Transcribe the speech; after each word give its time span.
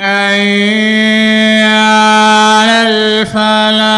أن 0.00 0.40
يرى 1.58 2.82
الفلاح. 2.82 3.97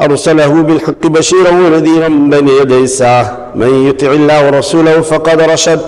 أرسله 0.00 0.46
بالحق 0.48 1.06
بشيرا 1.06 1.50
ونذيرا 1.50 2.08
بين 2.08 2.48
يدي 2.48 2.78
الساعة. 2.78 3.52
من 3.54 3.88
يطع 3.88 4.06
الله 4.06 4.46
ورسوله 4.46 5.00
فقد 5.00 5.40
رشد 5.40 5.80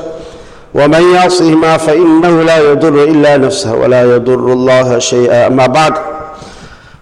ومن 0.75 1.15
يعصهما 1.15 1.77
فإنه 1.77 2.43
لا 2.43 2.59
يضر 2.59 3.05
إلا 3.05 3.37
نفسه 3.37 3.75
ولا 3.75 4.03
يضر 4.17 4.53
الله 4.53 4.99
شيئا. 4.99 5.47
أما 5.47 5.67
بعد 5.67 5.95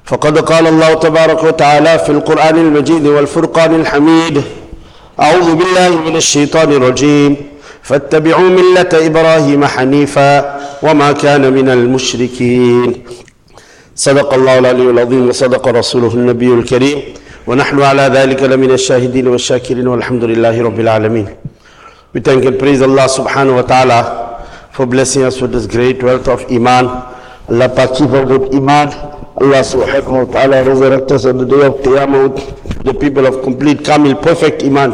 فقد 0.05 0.39
قال 0.39 0.67
الله 0.67 0.95
تبارك 0.95 1.45
وتعالى 1.45 1.99
في 1.99 2.13
القرآن 2.13 2.57
المجيد 2.59 3.07
والفرقان 3.07 3.75
الحميد 3.81 4.43
أعوذ 5.21 5.55
بالله 5.55 6.01
من 6.07 6.17
الشيطان 6.17 6.73
الرجيم 6.73 7.37
فاتبعوا 7.83 8.49
ملة 8.59 8.89
إبراهيم 8.95 9.65
حنيفا 9.65 10.61
وما 10.83 11.13
كان 11.13 11.53
من 11.53 11.69
المشركين. 11.69 13.05
صدق 14.07 14.35
الله 14.35 14.59
العلي 14.59 14.91
العظيم 14.91 15.29
وصدق 15.29 15.65
رسوله 15.69 16.13
النبي 16.21 16.49
الكريم 16.55 16.99
ونحن 17.47 17.83
على 17.83 18.03
ذلك 18.03 18.43
لمن 18.43 18.71
الشاهدين 18.71 19.27
والشاكرين 19.29 19.87
والحمد 19.89 20.25
لله 20.25 20.63
رب 20.63 20.81
العالمين 20.81 21.27
We 22.15 22.21
thank 22.21 22.45
and 22.47 22.59
praise 22.59 22.81
Allah 22.81 23.07
subhanahu 23.19 23.57
wa 23.61 23.63
ta'ala 23.63 24.01
for 24.73 24.87
blessing 24.87 25.23
us 25.25 25.39
with 25.43 25.53
this 25.53 25.67
great 25.67 26.03
wealth 26.03 26.29
of 26.29 26.41
Iman. 26.51 26.87
Allah 27.51 27.69
Pak 27.69 27.91
keep 27.99 28.09
us 28.09 28.27
with 28.31 28.55
Iman. 28.55 28.89
Allah 29.43 29.61
subhanahu 29.73 30.27
wa 30.27 30.33
ta'ala 30.33 30.65
resurrect 30.65 31.13
us 31.13 31.27
on 31.27 31.37
the 31.37 31.45
day 31.45 31.61
of 31.67 31.75
Qiyamah 31.85 32.21
with 32.33 32.85
the 32.85 32.95
people 32.95 33.27
of 33.27 33.43
complete, 33.45 33.85
kamil, 33.85 34.15
perfect 34.17 34.63
Iman. 34.65 34.93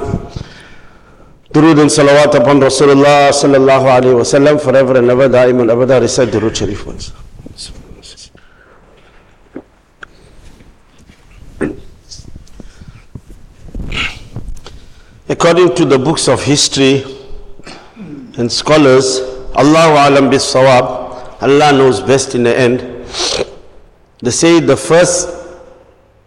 Durood 1.54 1.78
and 1.80 1.90
salawat 1.98 2.34
upon 2.42 2.58
Rasulullah 2.58 3.30
sallallahu 3.30 3.86
alayhi 3.98 4.18
wa 4.22 4.26
sallam 4.34 4.60
forever 4.60 4.98
and 4.98 5.08
ever, 5.08 5.28
daim 5.28 5.60
and 5.60 5.70
abada, 5.70 6.00
recite 6.00 6.32
the 6.32 6.52
Sharif 6.52 6.84
once. 6.84 7.12
According 15.28 15.75
to 15.75 15.84
the 15.84 15.98
books 15.98 16.28
of 16.28 16.41
history 16.44 17.03
and 18.38 18.47
scholars, 18.50 19.19
Allahu 19.59 19.98
alam 19.98 20.31
bis 20.31 20.47
sawab, 20.54 21.42
Allah 21.42 21.72
knows 21.72 22.00
best 22.00 22.37
in 22.37 22.44
the 22.44 22.56
end. 22.56 22.78
They 24.22 24.31
say 24.31 24.60
the 24.60 24.76
first, 24.76 25.26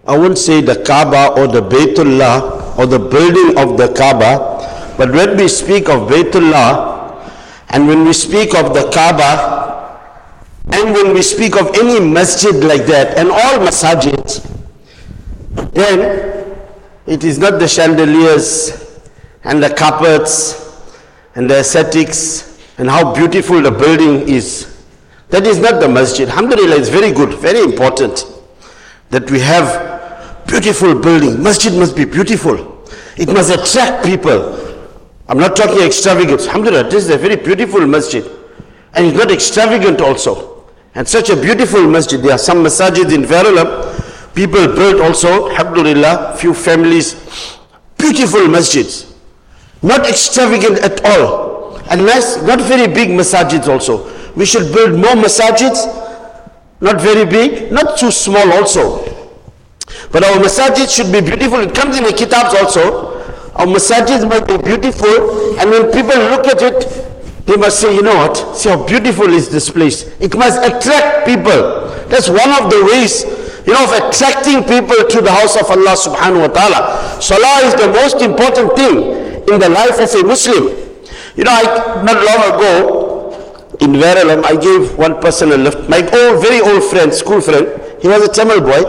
I 0.05 0.17
won't 0.17 0.37
say 0.37 0.59
the 0.59 0.83
Kaaba 0.83 1.39
or 1.39 1.47
the 1.47 1.61
Baytullah 1.61 2.77
or 2.77 2.87
the 2.87 2.99
building 2.99 3.57
of 3.57 3.77
the 3.77 3.87
Kaaba, 3.95 4.93
but 4.97 5.11
when 5.13 5.37
we 5.37 5.47
speak 5.47 5.87
of 5.87 6.09
Baytullah 6.09 7.23
and 7.69 7.87
when 7.87 8.03
we 8.03 8.11
speak 8.11 8.53
of 8.53 8.73
the 8.73 8.91
Kaaba 8.91 9.95
and 10.73 10.91
when 10.93 11.13
we 11.13 11.21
speak 11.21 11.55
of 11.55 11.69
any 11.73 12.01
masjid 12.01 12.53
like 12.65 12.85
that 12.87 13.17
and 13.17 13.29
all 13.31 13.59
masajids, 13.63 14.43
then 15.71 16.35
it 17.07 17.23
is 17.23 17.39
not 17.39 17.59
the 17.59 17.67
chandeliers 17.67 18.88
and 19.49 19.63
the 19.63 19.69
carpets 19.73 20.79
and 21.33 21.49
the 21.49 21.59
aesthetics 21.59 22.59
and 22.77 22.87
how 22.87 23.13
beautiful 23.15 23.59
the 23.61 23.71
building 23.71 24.29
is. 24.29 24.85
That 25.29 25.47
is 25.47 25.57
not 25.59 25.81
the 25.81 25.89
masjid. 25.89 26.29
Alhamdulillah, 26.29 26.77
it's 26.77 26.89
very 26.89 27.11
good, 27.11 27.33
very 27.39 27.61
important 27.61 28.25
that 29.09 29.29
we 29.31 29.39
have 29.39 30.45
beautiful 30.47 30.93
building. 30.99 31.41
Masjid 31.41 31.73
must 31.73 31.95
be 31.95 32.05
beautiful. 32.05 32.85
It 33.17 33.27
must 33.27 33.49
attract 33.49 34.05
people. 34.05 34.55
I'm 35.27 35.39
not 35.39 35.55
talking 35.55 35.81
extravagance. 35.81 36.45
Alhamdulillah, 36.45 36.89
this 36.89 37.05
is 37.05 37.09
a 37.09 37.17
very 37.17 37.35
beautiful 37.35 37.85
masjid. 37.87 38.23
And 38.93 39.07
it's 39.07 39.17
not 39.17 39.31
extravagant 39.31 39.99
also. 39.99 40.65
And 40.93 41.07
such 41.07 41.31
a 41.31 41.35
beautiful 41.35 41.87
masjid. 41.87 42.21
There 42.21 42.33
are 42.33 42.37
some 42.37 42.63
masajids 42.63 43.13
in 43.13 43.23
Verulam. 43.23 44.35
People 44.35 44.67
built 44.67 45.01
also, 45.01 45.49
alhamdulillah, 45.49 46.37
few 46.37 46.53
families, 46.53 47.13
beautiful 47.97 48.41
masjids. 48.41 49.08
Not 49.81 50.07
extravagant 50.07 50.79
at 50.79 51.03
all. 51.05 51.77
And 51.89 52.05
not 52.05 52.61
very 52.61 52.87
big 52.87 53.09
masajids 53.09 53.67
also. 53.67 54.05
We 54.35 54.45
should 54.45 54.73
build 54.73 54.93
more 54.93 55.15
masajids, 55.15 55.87
not 56.81 57.01
very 57.01 57.25
big, 57.25 57.71
not 57.71 57.97
too 57.97 58.11
small 58.11 58.51
also. 58.53 59.03
But 60.11 60.23
our 60.23 60.37
masajid 60.37 60.93
should 60.93 61.11
be 61.11 61.21
beautiful. 61.21 61.59
It 61.59 61.73
comes 61.73 61.97
in 61.97 62.03
the 62.03 62.13
kitabs 62.13 62.53
also. 62.53 63.19
Our 63.55 63.65
masajid 63.65 64.27
must 64.29 64.47
be 64.47 64.57
beautiful. 64.57 65.57
And 65.59 65.69
when 65.71 65.91
people 65.91 66.17
look 66.29 66.47
at 66.47 66.61
it, 66.61 67.45
they 67.45 67.57
must 67.57 67.79
say, 67.81 67.95
you 67.95 68.03
know 68.03 68.15
what? 68.15 68.55
See 68.55 68.69
how 68.69 68.85
beautiful 68.85 69.27
is 69.33 69.49
this 69.49 69.69
place. 69.71 70.03
It 70.21 70.35
must 70.35 70.59
attract 70.63 71.25
people. 71.25 71.89
That's 72.07 72.29
one 72.29 72.51
of 72.61 72.69
the 72.69 72.85
ways, 72.85 73.25
you 73.65 73.73
know, 73.73 73.83
of 73.85 73.91
attracting 73.93 74.63
people 74.63 75.03
to 75.09 75.21
the 75.21 75.31
house 75.31 75.57
of 75.57 75.65
Allah 75.71 75.97
subhanahu 75.97 76.41
wa 76.41 76.53
ta'ala. 76.53 77.21
Salah 77.21 77.65
is 77.65 77.73
the 77.73 77.87
most 77.87 78.21
important 78.21 78.75
thing 78.77 79.28
in 79.53 79.59
the 79.59 79.69
life 79.69 79.99
of 79.99 80.09
a 80.13 80.23
Muslim. 80.25 80.75
You 81.35 81.43
know, 81.43 81.51
I, 81.51 82.03
not 82.03 82.17
long 82.23 82.41
ago, 82.53 83.77
in 83.81 83.93
Verulam, 83.93 84.43
I 84.43 84.55
gave 84.55 84.97
one 84.97 85.21
person 85.21 85.51
a 85.51 85.57
lift. 85.57 85.89
My 85.89 85.99
old, 85.99 86.41
very 86.43 86.59
old 86.61 86.83
friend, 86.83 87.13
school 87.13 87.39
friend, 87.41 87.67
he 88.01 88.07
was 88.07 88.27
a 88.27 88.31
Tamil 88.31 88.61
boy. 88.61 88.83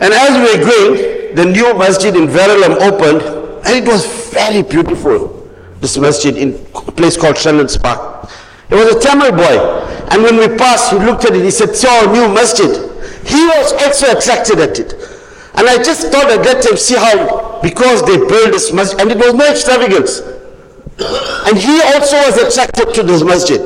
And 0.00 0.12
as 0.14 0.30
we 0.36 0.58
were 0.58 0.64
going, 0.64 1.34
the 1.34 1.44
new 1.44 1.76
masjid 1.76 2.14
in 2.14 2.28
Verulam 2.28 2.76
opened, 2.80 3.22
and 3.66 3.76
it 3.76 3.88
was 3.90 4.06
very 4.32 4.62
beautiful 4.62 5.34
this 5.80 5.96
masjid 5.98 6.36
in 6.36 6.54
a 6.74 6.92
place 6.92 7.16
called 7.16 7.36
Shannon 7.36 7.68
Park. 7.82 8.30
It 8.70 8.74
was 8.74 8.94
a 8.96 9.00
Tamil 9.00 9.32
boy. 9.32 9.56
And 10.10 10.22
when 10.22 10.36
we 10.36 10.56
passed, 10.56 10.90
he 10.92 10.98
looked 10.98 11.24
at 11.24 11.34
it, 11.34 11.44
he 11.44 11.50
said, 11.50 11.74
"See 11.76 11.86
our 11.88 12.12
new 12.12 12.28
masjid. 12.32 12.70
He 13.24 13.44
was 13.46 13.72
also 13.84 14.16
attracted 14.16 14.58
at 14.58 14.78
it. 14.78 14.94
And 15.54 15.68
I 15.68 15.82
just 15.82 16.10
thought 16.10 16.26
I'd 16.30 16.44
that 16.44 16.62
time, 16.62 16.76
see 16.76 16.94
how, 16.96 17.47
because 17.62 18.02
they 18.02 18.16
built 18.16 18.52
this 18.52 18.72
masjid, 18.72 19.00
and 19.00 19.10
it 19.10 19.18
was 19.18 19.34
no 19.34 19.50
extravagance. 19.50 20.20
And 21.46 21.56
he 21.56 21.80
also 21.94 22.16
was 22.16 22.36
attracted 22.38 22.94
to 22.94 23.02
this 23.02 23.22
masjid. 23.22 23.60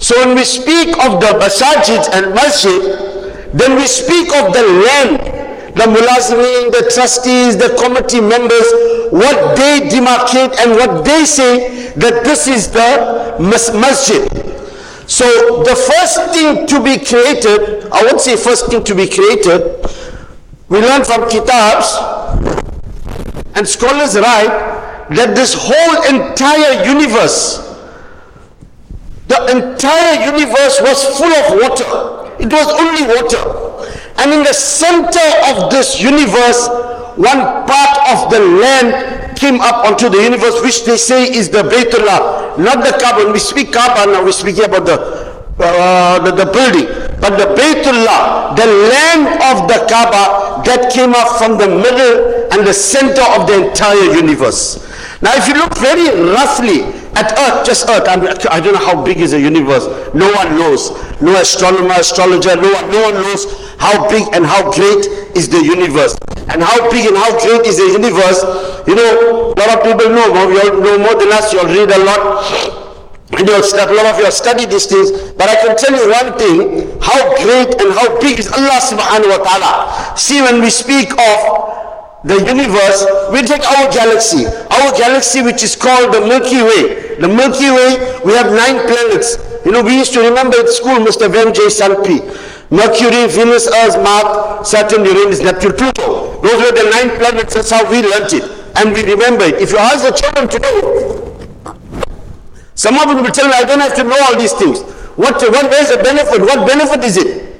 So 0.00 0.16
when 0.24 0.36
we 0.36 0.44
speak 0.44 0.88
of 0.98 1.20
the 1.20 1.38
masajid 1.38 2.08
and 2.14 2.34
masjid, 2.34 3.52
then 3.52 3.76
we 3.76 3.86
speak 3.86 4.28
of 4.34 4.52
the 4.52 4.62
land 4.62 5.38
the 5.78 5.84
mulazmin, 5.84 6.72
the 6.72 6.90
trustees, 6.92 7.56
the 7.56 7.70
committee 7.78 8.20
members, 8.20 8.66
what 9.12 9.56
they 9.56 9.86
demarcate 9.88 10.50
and 10.58 10.72
what 10.72 11.04
they 11.04 11.24
say 11.24 11.92
that 11.94 12.24
this 12.24 12.48
is 12.48 12.68
the 12.72 13.36
masjid. 13.38 14.26
So 15.08 15.62
the 15.62 15.76
first 15.76 16.34
thing 16.34 16.66
to 16.66 16.82
be 16.82 16.98
created, 16.98 17.88
I 17.92 18.02
would 18.02 18.20
say 18.20 18.36
first 18.36 18.66
thing 18.66 18.82
to 18.82 18.94
be 18.94 19.08
created, 19.08 19.86
we 20.68 20.80
learn 20.80 21.04
from 21.04 21.30
kitabs 21.30 21.94
and 23.58 23.66
scholars 23.66 24.14
write 24.14 24.54
that 25.18 25.34
this 25.34 25.50
whole 25.58 25.96
entire 26.06 26.86
universe, 26.86 27.58
the 29.26 29.38
entire 29.50 30.30
universe 30.30 30.78
was 30.80 31.02
full 31.18 31.34
of 31.34 31.58
water. 31.58 31.90
It 32.38 32.52
was 32.54 32.70
only 32.78 33.02
water. 33.18 33.42
And 34.22 34.30
in 34.32 34.42
the 34.46 34.54
center 34.54 35.26
of 35.50 35.70
this 35.74 36.00
universe, 36.00 36.70
one 37.18 37.42
part 37.66 37.94
of 38.14 38.30
the 38.30 38.38
land 38.38 39.36
came 39.36 39.60
up 39.60 39.84
onto 39.86 40.08
the 40.08 40.22
universe, 40.22 40.62
which 40.62 40.84
they 40.84 40.96
say 40.96 41.26
is 41.26 41.50
the 41.50 41.62
Baytullah, 41.66 42.58
not 42.58 42.84
the 42.86 42.94
Kaaba. 42.94 43.24
When 43.24 43.32
we 43.32 43.40
speak 43.40 43.72
Kaaba 43.72 44.06
now, 44.10 44.22
we're 44.22 44.30
speaking 44.30 44.64
about 44.64 44.86
the, 44.86 45.02
uh, 45.58 46.18
the, 46.22 46.30
the 46.30 46.46
building. 46.46 46.86
But 47.20 47.34
the 47.42 47.50
Baytullah, 47.58 48.54
the 48.54 48.66
land 48.66 49.26
of 49.50 49.66
the 49.66 49.82
Kaaba 49.90 50.62
that 50.62 50.92
came 50.94 51.10
up 51.10 51.38
from 51.38 51.58
the 51.58 51.66
middle 51.66 52.37
and 52.52 52.66
the 52.66 52.72
center 52.72 53.22
of 53.36 53.46
the 53.46 53.68
entire 53.68 54.14
universe. 54.14 54.84
Now, 55.20 55.34
if 55.34 55.48
you 55.48 55.54
look 55.54 55.76
very 55.78 56.14
roughly 56.30 56.86
at 57.18 57.34
Earth, 57.34 57.66
just 57.66 57.88
Earth, 57.88 58.06
I'm, 58.06 58.22
I 58.22 58.60
do 58.60 58.70
not 58.70 58.78
know 58.78 58.86
how 58.86 59.02
big 59.02 59.18
is 59.18 59.32
the 59.32 59.40
universe. 59.40 59.86
No 60.14 60.30
one 60.32 60.54
knows. 60.54 60.94
No 61.20 61.34
astronomer, 61.34 61.98
astrologer, 61.98 62.54
no 62.54 62.70
one, 62.70 62.86
no 62.90 63.02
one 63.10 63.14
knows 63.14 63.46
how 63.78 64.08
big 64.08 64.22
and 64.34 64.46
how 64.46 64.70
great 64.70 65.06
is 65.34 65.48
the 65.48 65.58
universe. 65.58 66.14
And 66.48 66.62
how 66.62 66.90
big 66.90 67.06
and 67.06 67.16
how 67.16 67.34
great 67.42 67.66
is 67.66 67.78
the 67.78 67.90
universe. 67.90 68.46
You 68.86 68.94
know, 68.94 69.52
a 69.52 69.58
lot 69.58 69.70
of 69.74 69.82
people 69.82 70.08
know, 70.14 70.30
you 70.48 70.60
all 70.62 70.80
know 70.80 70.98
more 70.98 71.18
than 71.18 71.32
us, 71.34 71.52
you 71.52 71.58
all 71.58 71.66
read 71.66 71.90
a 71.90 71.98
lot. 72.04 72.78
And 73.30 73.46
you 73.46 73.54
a 73.54 73.60
lot 73.60 74.06
of 74.06 74.18
you 74.18 74.30
study 74.30 74.64
these 74.64 74.86
things, 74.86 75.12
but 75.32 75.50
I 75.50 75.56
can 75.56 75.76
tell 75.76 75.92
you 75.92 76.10
one 76.10 76.38
thing, 76.38 76.98
how 77.00 77.36
great 77.36 77.74
and 77.78 77.92
how 77.92 78.18
big 78.20 78.38
is 78.38 78.50
Allah 78.50 78.80
subhanahu 78.80 79.28
wa 79.28 79.44
ta'ala. 79.44 80.16
See 80.16 80.40
when 80.40 80.62
we 80.62 80.70
speak 80.70 81.12
of 81.12 81.77
the 82.24 82.34
universe, 82.34 83.06
we 83.30 83.42
take 83.42 83.62
our 83.62 83.86
galaxy, 83.92 84.46
our 84.46 84.90
galaxy 84.98 85.42
which 85.42 85.62
is 85.62 85.76
called 85.76 86.12
the 86.14 86.20
Milky 86.20 86.62
Way. 86.62 87.14
The 87.20 87.28
Milky 87.28 87.70
Way, 87.70 88.20
we 88.24 88.32
have 88.34 88.50
nine 88.50 88.82
planets. 88.86 89.38
You 89.64 89.72
know, 89.72 89.82
we 89.82 89.96
used 89.96 90.12
to 90.14 90.20
remember 90.20 90.58
at 90.58 90.68
school 90.68 90.98
Mr. 90.98 91.30
Vemjay 91.30 91.70
Salpi. 91.70 92.22
Mercury, 92.70 93.26
Venus, 93.28 93.66
Earth, 93.66 93.96
Mars, 94.04 94.68
Saturn, 94.68 95.04
Uranus, 95.04 95.40
Neptune, 95.40 95.72
Pluto. 95.72 96.40
Those 96.42 96.58
were 96.60 96.72
the 96.76 96.90
nine 96.92 97.16
planets, 97.18 97.54
that's 97.54 97.70
how 97.70 97.88
we 97.90 98.02
learnt 98.02 98.32
it. 98.34 98.44
And 98.76 98.92
we 98.92 99.02
remember 99.04 99.44
it. 99.44 99.54
If 99.56 99.72
you 99.72 99.78
ask 99.78 100.04
the 100.04 100.12
children 100.12 100.48
today, 100.48 100.76
some 102.74 102.98
of 102.98 103.08
them 103.08 103.24
will 103.24 103.32
tell 103.32 103.48
me, 103.48 103.54
I 103.54 103.64
don't 103.64 103.80
have 103.80 103.94
to 103.96 104.04
know 104.04 104.16
all 104.28 104.38
these 104.38 104.52
things. 104.52 104.82
What, 105.16 105.40
what, 105.40 105.70
where's 105.70 105.88
the 105.88 105.96
benefit? 106.02 106.40
What 106.42 106.66
benefit 106.68 107.02
is 107.04 107.16
it? 107.16 107.57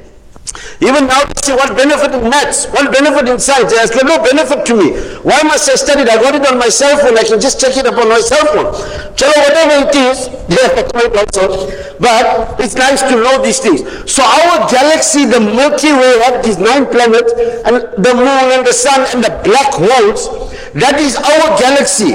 Even 0.80 1.10
now 1.10 1.24
they 1.26 1.34
say 1.42 1.54
what 1.58 1.74
benefit 1.76 2.14
in 2.14 2.30
maths, 2.30 2.66
what 2.70 2.92
benefit 2.92 3.26
in 3.28 3.38
science. 3.40 3.74
There's 3.74 3.90
no 3.98 4.22
benefit 4.22 4.64
to 4.66 4.74
me. 4.78 4.94
Why 5.26 5.42
must 5.42 5.68
I 5.68 5.74
study 5.74 6.02
it? 6.02 6.08
I 6.08 6.22
got 6.22 6.36
it 6.36 6.46
on 6.46 6.56
my 6.58 6.68
cell 6.68 6.96
phone. 6.98 7.18
I 7.18 7.24
can 7.24 7.40
just 7.40 7.58
check 7.60 7.76
it 7.76 7.84
up 7.84 7.98
on 7.98 8.08
my 8.08 8.20
cell 8.20 8.46
phone. 8.54 8.70
Chalo, 9.18 9.34
whatever 9.42 9.90
it 9.90 9.94
is, 9.98 10.30
also. 11.18 11.98
But 11.98 12.60
it's 12.60 12.76
nice 12.76 13.02
to 13.02 13.10
know 13.10 13.42
these 13.42 13.58
things. 13.58 13.82
So 14.06 14.22
our 14.22 14.70
galaxy, 14.70 15.26
the 15.26 15.40
Milky 15.40 15.90
Way, 15.90 16.22
have 16.30 16.44
these 16.44 16.58
nine 16.58 16.86
planets, 16.86 17.32
and 17.66 17.82
the 17.98 18.14
moon 18.14 18.46
and 18.54 18.64
the 18.64 18.72
sun 18.72 19.02
and 19.10 19.24
the 19.24 19.34
black 19.42 19.74
holes. 19.74 20.30
That 20.78 21.00
is 21.00 21.16
our 21.16 21.58
galaxy. 21.58 22.14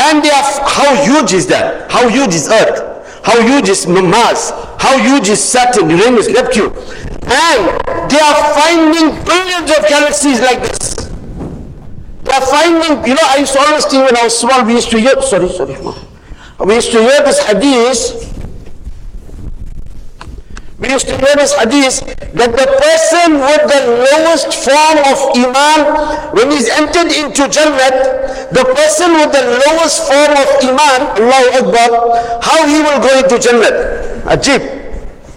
And 0.00 0.24
they 0.24 0.30
are, 0.30 0.48
how 0.64 0.96
huge 1.04 1.34
is 1.34 1.46
that? 1.48 1.92
How 1.92 2.08
huge 2.08 2.32
is 2.32 2.48
Earth? 2.48 2.88
How 3.22 3.40
huge 3.42 3.68
is 3.68 3.86
Mars? 3.86 4.50
How 4.80 4.96
huge 4.98 5.28
is 5.28 5.44
Saturn, 5.44 5.90
Uranus, 5.90 6.28
Neptune? 6.28 6.72
And 7.24 8.10
they 8.10 8.20
are 8.20 8.38
finding 8.54 9.24
billions 9.24 9.70
of 9.70 9.86
galaxies 9.88 10.40
like 10.40 10.60
this. 10.62 10.94
They 12.24 12.32
are 12.32 12.46
finding, 12.46 13.04
you 13.06 13.14
know, 13.14 13.26
I 13.26 13.36
used 13.40 13.52
to 13.54 13.60
always 13.60 13.84
think 13.86 14.04
when 14.04 14.16
I 14.16 14.24
was 14.24 14.38
small, 14.38 14.64
we 14.64 14.74
used 14.74 14.90
to 14.90 15.00
hear, 15.00 15.20
sorry, 15.22 15.48
sorry, 15.48 15.76
we 16.64 16.74
used 16.74 16.92
to 16.92 16.98
hear 17.00 17.22
this 17.22 17.44
hadith 17.44 18.32
we 20.82 20.90
used 20.90 21.06
to 21.06 21.16
hear 21.16 21.36
this 21.36 21.54
hadith 21.54 22.02
that 22.34 22.50
the 22.58 22.66
person 22.82 23.38
with 23.38 23.62
the 23.70 23.82
lowest 24.02 24.50
form 24.66 24.98
of 25.06 25.18
iman, 25.38 26.34
when 26.34 26.50
he's 26.50 26.68
entered 26.70 27.06
into 27.14 27.46
Jannah, 27.46 28.50
the 28.50 28.64
person 28.74 29.14
with 29.14 29.30
the 29.30 29.62
lowest 29.62 30.10
form 30.10 30.34
of 30.34 30.48
iman, 30.66 31.00
Allahu 31.22 31.48
Akbar, 31.62 32.42
how 32.42 32.66
he 32.66 32.82
will 32.82 32.98
go 32.98 33.16
into 33.16 33.38
Jannah. 33.38 33.70
Ajib. 34.26 34.81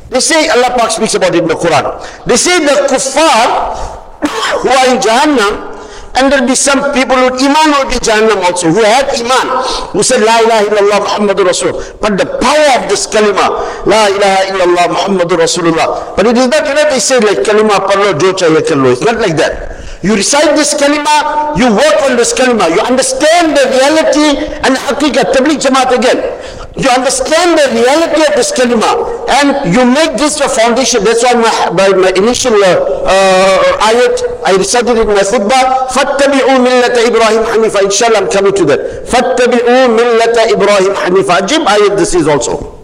They 0.09 0.19
say, 0.19 0.47
Allah 0.49 0.75
Pak 0.77 0.91
speaks 0.91 1.15
about 1.15 1.33
it 1.35 1.41
in 1.43 1.47
the 1.47 1.55
Quran. 1.55 1.85
They 2.25 2.37
say 2.37 2.59
the 2.59 2.87
kuffar 2.87 3.73
who 4.61 4.69
are 4.69 4.87
in 4.93 5.01
Jahannam, 5.01 5.73
and 6.15 6.31
there'll 6.31 6.47
be 6.47 6.55
some 6.55 6.79
people 6.93 7.15
who 7.17 7.33
Iman 7.35 7.67
will 7.75 7.89
be 7.89 7.99
Jahannam 7.99 8.39
also, 8.45 8.71
who 8.71 8.83
had 8.83 9.09
Iman, 9.19 9.47
who 9.91 10.03
said 10.03 10.21
La 10.23 10.39
ilaha 10.39 10.63
illallah 10.69 10.99
Muhammadur 11.03 11.45
Rasul. 11.47 11.73
But 11.99 12.17
the 12.17 12.25
power 12.39 12.67
of 12.79 12.89
this 12.89 13.07
kalima, 13.07 13.49
La 13.85 14.07
ilaha 14.07 14.41
illallah 14.53 14.85
Muhammadur 14.95 15.39
Rasulullah. 15.43 16.15
But 16.15 16.27
it 16.27 16.37
is 16.37 16.47
not, 16.47 16.63
know, 16.63 16.89
they 16.89 16.99
say 16.99 17.19
like 17.19 17.39
kalima 17.43 17.83
parlo 17.83 18.17
jo 18.19 18.31
chahiye 18.33 18.61
kallo. 18.61 18.93
It's 18.93 19.01
not 19.01 19.19
like 19.19 19.35
that. 19.37 19.74
You 20.02 20.16
recite 20.16 20.56
this 20.56 20.74
kalima, 20.74 21.56
you 21.56 21.68
work 21.70 21.96
on 22.08 22.16
this 22.16 22.32
kalima, 22.32 22.70
you 22.70 22.80
understand 22.80 23.56
the 23.56 23.64
reality 23.68 24.38
and 24.64 24.76
haqiqat, 24.76 25.32
tabligh 25.34 25.60
jamaat 25.60 25.92
again 25.96 26.18
you 26.80 26.88
understand 26.88 27.58
the 27.58 27.66
reality 27.74 28.22
of 28.24 28.32
this 28.38 28.52
kalima 28.52 28.90
and 29.42 29.74
you 29.74 29.84
make 29.84 30.16
this 30.16 30.38
your 30.38 30.48
foundation. 30.48 31.02
That's 31.04 31.22
why 31.22 31.34
my, 31.34 31.50
by 31.76 31.88
my 31.96 32.12
initial 32.16 32.54
uh, 32.54 33.04
uh, 33.04 33.88
ayat, 33.90 34.22
I 34.46 34.56
recited 34.56 34.96
in 34.96 35.08
my 35.08 35.20
khutbah, 35.26 35.88
فَاتَّبِعُوا 35.90 36.58
مِلَّةَ 36.62 36.96
إِبْرَاهِيمَ 37.10 37.44
حَنِيفًا 37.52 37.82
Inshallah 37.84 38.18
I'm 38.18 38.30
coming 38.30 38.54
to 38.54 38.64
that. 38.66 38.80
فَاتَّبِعُوا 39.06 39.86
مِلَّةَ 39.98 40.36
إِبْرَاهِيمَ 40.54 40.94
حَنِيفًا 40.94 41.40
Ajib 41.40 41.66
ayat 41.66 41.96
this 41.98 42.14
is 42.14 42.28
also. 42.28 42.78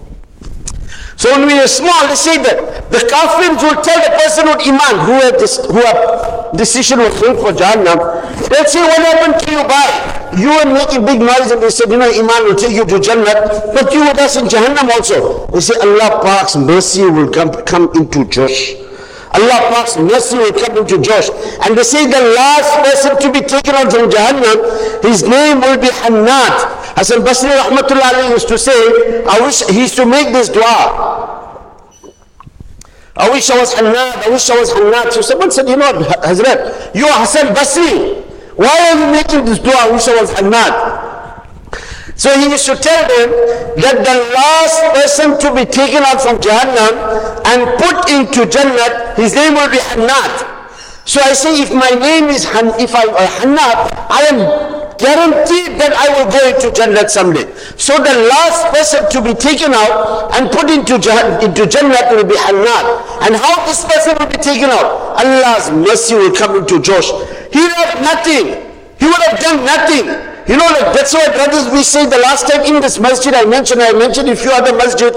So 1.16 1.30
when 1.32 1.46
we 1.46 1.58
are 1.58 1.68
small, 1.68 2.08
they 2.08 2.14
say 2.14 2.36
that 2.42 2.69
the 2.91 2.99
kafirs 3.07 3.55
will 3.63 3.81
tell 3.81 3.99
the 4.03 4.11
person 4.19 4.45
with 4.47 4.61
iman 4.67 4.95
who 5.07 5.13
have, 5.23 5.39
this, 5.39 5.57
who 5.65 5.79
have 5.79 6.51
decision 6.55 6.99
was 6.99 7.15
made 7.21 7.39
for 7.39 7.51
Jahannam, 7.55 7.97
they'll 8.49 8.65
say, 8.67 8.81
what 8.83 8.99
happened 8.99 9.39
to 9.39 9.51
you 9.51 9.63
by? 9.63 9.87
You 10.37 10.49
were 10.59 10.73
making 10.73 11.05
big 11.05 11.19
noise 11.19 11.51
and 11.51 11.61
they 11.61 11.69
said, 11.69 11.89
you 11.89 11.97
know, 11.97 12.11
iman 12.11 12.43
will 12.51 12.55
take 12.55 12.75
you 12.75 12.85
to 12.85 12.99
Jannah, 12.99 13.71
but 13.73 13.93
you 13.93 14.01
with 14.01 14.19
us 14.19 14.35
in 14.35 14.45
Jahannam 14.45 14.89
also. 14.91 15.47
They 15.47 15.59
say, 15.59 15.75
Allah 15.79 16.21
Pak's 16.21 16.55
mercy 16.55 17.03
will 17.03 17.31
come, 17.31 17.51
come 17.63 17.91
into 17.95 18.25
Josh. 18.25 18.75
Allah 19.33 19.71
Pak's 19.71 19.95
mercy 19.97 20.37
will 20.37 20.51
come 20.51 20.77
into 20.77 20.99
Josh. 20.99 21.29
And 21.63 21.77
they 21.77 21.83
say 21.83 22.05
the 22.05 22.35
last 22.35 22.75
person 22.83 23.15
to 23.23 23.31
be 23.31 23.39
taken 23.47 23.75
out 23.75 23.91
from 23.91 24.09
Jahannam, 24.11 25.03
his 25.03 25.23
name 25.23 25.61
will 25.61 25.79
be 25.79 25.87
Hannad. 25.87 26.79
Hassan 26.99 27.23
Basri 27.23 27.47
Rahmatullah 27.49 28.31
used 28.31 28.49
to 28.49 28.57
say, 28.57 29.23
I 29.25 29.39
wish 29.39 29.63
he 29.67 29.79
used 29.79 29.95
to 29.95 30.05
make 30.05 30.33
this 30.33 30.49
dua. 30.49 31.30
I 33.15 33.29
wish 33.29 33.49
I 33.49 33.59
was 33.59 33.73
Hannad, 33.73 34.23
I 34.23 34.29
wish 34.29 34.49
I 34.49 34.59
was 34.59 34.71
Hannad. 34.71 35.11
So 35.11 35.21
someone 35.21 35.51
said, 35.51 35.67
you 35.67 35.75
know 35.75 35.91
what, 35.91 36.07
Hazrat, 36.23 36.95
you 36.95 37.05
are 37.05 37.19
Hassan 37.19 37.53
Basri. 37.53 38.23
Why 38.55 38.67
are 38.67 38.99
you 38.99 39.11
making 39.11 39.45
this 39.45 39.59
dua? 39.59 39.75
I 39.75 39.91
wish 39.91 40.07
I 40.07 40.15
was 40.21 40.31
Hannad. 40.31 41.01
So 42.15 42.29
he 42.37 42.49
used 42.49 42.65
to 42.67 42.75
tell 42.75 43.01
them 43.07 43.29
that 43.81 43.97
the 44.05 44.17
last 44.35 44.77
person 44.93 45.39
to 45.41 45.55
be 45.55 45.65
taken 45.65 46.03
out 46.03 46.21
from 46.21 46.37
Jahannam 46.37 46.93
and 47.47 47.59
put 47.81 48.09
into 48.11 48.45
Jannat, 48.45 49.15
his 49.15 49.33
name 49.33 49.55
will 49.55 49.69
be 49.69 49.77
Hannad. 49.77 50.47
So 51.05 51.19
I 51.19 51.33
say, 51.33 51.61
if 51.61 51.73
my 51.73 51.89
name 51.89 52.29
is 52.29 52.45
Han, 52.45 52.79
if 52.79 52.93
I 52.93 53.03
uh, 53.03 53.27
Hannad, 53.41 53.91
I 54.09 54.21
am 54.29 54.80
guaranteed 55.01 55.81
that 55.81 55.91
I 55.97 56.07
will 56.13 56.29
go 56.29 56.41
into 56.45 56.69
Jannat 56.69 57.09
someday. 57.09 57.49
So 57.75 57.97
the 57.97 58.29
last 58.29 58.69
person 58.69 59.09
to 59.09 59.19
be 59.19 59.33
taken 59.33 59.73
out 59.73 60.29
and 60.37 60.47
put 60.53 60.69
into, 60.69 61.01
into 61.41 61.65
Jannat 61.65 62.13
will 62.13 62.23
be 62.23 62.37
Hannad. 62.37 62.85
And 63.25 63.35
how 63.35 63.65
this 63.65 63.83
person 63.83 64.15
will 64.21 64.29
be 64.29 64.37
taken 64.37 64.69
out? 64.69 65.17
Allah's 65.17 65.73
mercy 65.73 66.15
will 66.15 66.31
come 66.31 66.55
into 66.55 66.79
Josh. 66.79 67.09
He 67.51 67.59
have 67.59 67.99
nothing. 68.05 68.71
He 69.01 69.05
would 69.09 69.23
have 69.25 69.39
done 69.41 69.65
nothing. 69.65 70.05
You 70.47 70.57
know, 70.57 70.69
that's 70.93 71.13
why 71.13 71.25
brothers 71.33 71.71
we 71.73 71.83
say 71.83 72.05
the 72.05 72.17
last 72.17 72.47
time 72.47 72.61
in 72.65 72.81
this 72.81 72.99
masjid 72.99 73.33
I 73.33 73.45
mentioned, 73.45 73.81
I 73.81 73.93
mentioned 73.93 74.29
a 74.29 74.35
few 74.35 74.51
other 74.51 74.75
masjid. 74.77 75.13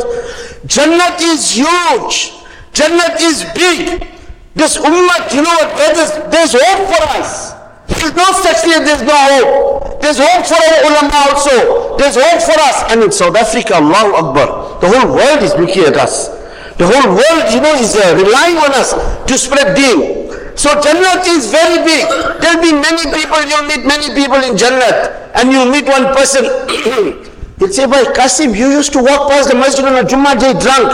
Jannat 0.67 1.21
is 1.21 1.53
huge. 1.53 2.33
Jannat 2.73 3.21
is 3.21 3.45
big. 3.55 4.09
This 4.55 4.76
ummah, 4.79 5.35
you 5.35 5.43
know 5.43 5.50
what 5.50 5.75
brothers, 5.76 6.11
there's 6.31 6.53
hope 6.55 6.87
for 6.87 7.03
us. 7.19 7.53
There's 7.88 8.14
no 8.14 8.25
such 8.33 8.59
thing 8.62 8.85
there's 8.85 9.03
no 9.03 9.14
hope. 9.14 9.74
There's 10.04 10.20
hope 10.20 10.44
for 10.44 10.61
our 10.61 10.84
ulama 10.84 11.32
also. 11.32 11.96
There's 11.96 12.20
hope 12.20 12.40
for 12.44 12.52
us. 12.61 12.92
And 12.92 13.00
in 13.00 13.08
South 13.08 13.32
Africa, 13.40 13.80
Allahu 13.80 14.12
Akbar, 14.20 14.76
the 14.84 14.88
whole 14.92 15.16
world 15.16 15.40
is 15.40 15.56
looking 15.56 15.88
at 15.88 15.96
us. 15.96 16.28
The 16.76 16.84
whole 16.84 17.16
world, 17.16 17.44
you 17.49 17.64
know, 17.64 17.73
is 17.80 17.96
uh, 17.96 18.12
relying 18.12 18.61
on 18.61 18.68
us 18.76 18.92
to 18.92 19.34
spread 19.40 19.73
deen. 19.73 20.28
So 20.61 20.76
Jannat 20.76 21.25
is 21.25 21.49
very 21.49 21.80
big. 21.88 22.04
There'll 22.44 22.61
be 22.61 22.76
many 22.76 23.08
people, 23.16 23.40
you'll 23.49 23.64
meet 23.64 23.88
many 23.88 24.12
people 24.12 24.44
in 24.44 24.61
Jannat. 24.61 25.32
And 25.40 25.49
you'll 25.49 25.73
meet 25.73 25.88
one 25.88 26.12
person. 26.12 26.44
He'll 27.58 27.73
say, 27.73 27.87
Bhai 27.88 28.04
Qasim, 28.12 28.52
you 28.52 28.68
used 28.76 28.92
to 28.92 29.00
walk 29.00 29.32
past 29.32 29.49
the 29.49 29.56
masjid 29.56 29.88
on 29.88 29.96
a 29.96 30.04
Jummah 30.04 30.37
day 30.37 30.52
drunk. 30.52 30.92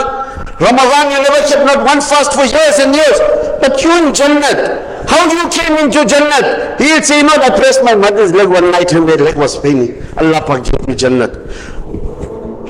Ramadan, 0.63 1.11
you 1.11 1.19
never 1.19 1.43
kept 1.51 1.67
not 1.67 1.83
one 1.83 1.99
fast 1.99 2.31
for 2.31 2.47
years 2.47 2.79
and 2.79 2.95
years. 2.95 3.19
But 3.59 3.83
you 3.83 3.91
in 4.07 4.15
Jannat. 4.15 4.90
How 5.11 5.27
you 5.27 5.49
came 5.51 5.75
into 5.83 6.07
Jannat? 6.07 6.79
He'll 6.79 7.03
say, 7.03 7.23
no, 7.23 7.35
I 7.35 7.51
pressed 7.51 7.83
my 7.83 7.95
mother's 7.97 8.33
leg 8.33 8.49
one 8.49 8.71
night 8.71 8.93
and 8.93 9.07
my 9.07 9.15
leg 9.17 9.37
was 9.37 9.59
paining. 9.59 10.01
Allah 10.17 10.41
gave 10.63 10.87
me 10.87 10.95
Jannat. 10.95 11.35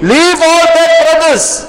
Leave 0.01 0.41
all 0.41 0.65
that, 0.73 0.91
brothers. 1.05 1.69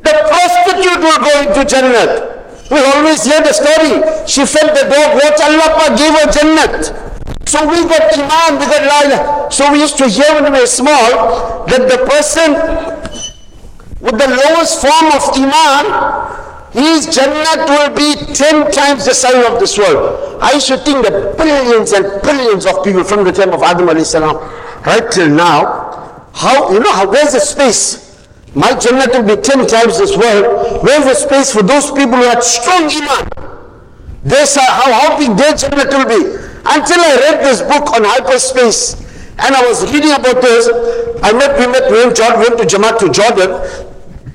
The 0.00 0.14
prostitute 0.32 1.00
will 1.04 1.20
go 1.20 1.32
into 1.44 1.60
Jannat. 1.68 2.70
We 2.70 2.78
always 2.80 3.22
hear 3.24 3.40
the 3.44 3.52
story. 3.52 4.00
She 4.26 4.44
felt 4.48 4.72
the 4.72 4.88
dog 4.88 5.20
watch 5.20 5.40
Allah 5.44 5.92
gave 5.92 6.12
her 6.16 6.28
Jannat. 6.32 7.08
So 7.48 7.68
we 7.68 7.80
got 7.88 8.12
Iman, 8.16 8.60
we 8.60 8.66
got 8.66 8.84
La 9.12 9.48
So 9.50 9.72
we 9.72 9.80
used 9.80 9.96
to 9.98 10.06
hear 10.08 10.32
when 10.40 10.52
we 10.52 10.60
were 10.60 10.66
small 10.66 11.64
that 11.66 11.84
the 11.88 11.98
person 12.08 12.52
with 14.00 14.16
the 14.20 14.28
lowest 14.28 14.80
form 14.80 15.12
of 15.12 15.22
Iman 15.36 15.84
his 16.72 17.06
Jannat 17.06 17.66
will 17.66 17.94
be 17.96 18.14
ten 18.34 18.70
times 18.70 19.06
the 19.06 19.14
size 19.14 19.46
of 19.46 19.58
this 19.58 19.78
world. 19.78 20.38
I 20.42 20.58
to 20.58 20.76
think 20.78 21.04
that 21.04 21.36
billions 21.36 21.92
and 21.92 22.22
billions 22.22 22.66
of 22.66 22.84
people 22.84 23.04
from 23.04 23.24
the 23.24 23.32
time 23.32 23.52
of 23.52 23.62
Adam 23.62 23.88
salam 24.04 24.36
right 24.84 25.10
till 25.10 25.28
now, 25.28 26.28
how, 26.34 26.70
you 26.72 26.80
know, 26.80 26.92
how, 26.92 27.10
where's 27.10 27.32
the 27.32 27.40
space? 27.40 28.26
My 28.54 28.72
Jannat 28.72 29.12
will 29.12 29.36
be 29.36 29.40
ten 29.42 29.66
times 29.66 29.98
this 29.98 30.16
world. 30.16 30.82
Where's 30.82 31.04
the 31.04 31.14
space 31.14 31.52
for 31.52 31.62
those 31.62 31.90
people 31.90 32.16
who 32.16 32.24
had 32.24 32.42
strong 32.42 32.84
Iman? 32.84 33.28
This, 34.22 34.56
how, 34.56 34.92
how 34.92 35.18
big 35.18 35.36
their 35.36 35.52
Jannat 35.52 35.88
will 35.88 36.08
be. 36.08 36.36
Until 36.64 37.00
I 37.00 37.16
read 37.30 37.44
this 37.44 37.62
book 37.62 37.92
on 37.94 38.04
hyperspace, 38.04 38.94
and 39.38 39.54
I 39.54 39.66
was 39.66 39.90
reading 39.92 40.12
about 40.12 40.42
this, 40.42 40.68
I 41.22 41.32
met, 41.32 41.58
we 41.58 41.66
met, 41.66 41.90
we 41.90 42.04
went, 42.04 42.16
Jordan, 42.16 42.40
went 42.40 42.58
to 42.58 42.66
Jamaat 42.76 42.98
to 42.98 43.08
Jordan, 43.10 43.50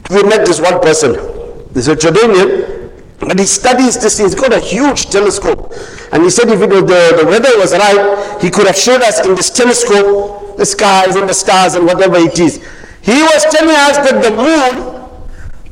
we 0.10 0.24
met 0.24 0.46
this 0.46 0.60
one 0.60 0.80
person. 0.82 1.33
This 1.74 1.88
is 1.88 1.94
a 1.94 1.96
Jordanian, 1.96 2.92
and 3.30 3.40
he 3.40 3.46
studies 3.48 3.98
this. 3.98 4.20
He's 4.20 4.36
got 4.36 4.54
a 4.54 4.60
huge 4.60 5.08
telescope. 5.10 5.74
And 6.12 6.22
he 6.22 6.30
said 6.30 6.48
if 6.50 6.62
it 6.62 6.70
was 6.70 6.86
the, 6.86 7.18
the 7.18 7.26
weather 7.26 7.50
was 7.58 7.74
right, 7.74 8.38
he 8.40 8.52
could 8.52 8.68
have 8.68 8.78
showed 8.78 9.02
us 9.02 9.26
in 9.26 9.34
this 9.34 9.50
telescope 9.50 10.56
the 10.56 10.66
skies 10.66 11.16
and 11.16 11.28
the 11.28 11.34
stars 11.34 11.74
and 11.74 11.86
whatever 11.88 12.18
it 12.18 12.38
is. 12.40 12.58
He 13.02 13.18
was 13.24 13.44
telling 13.50 13.74
us 13.74 13.98
that 14.06 14.22
the 14.22 14.30
moon, 14.38 14.74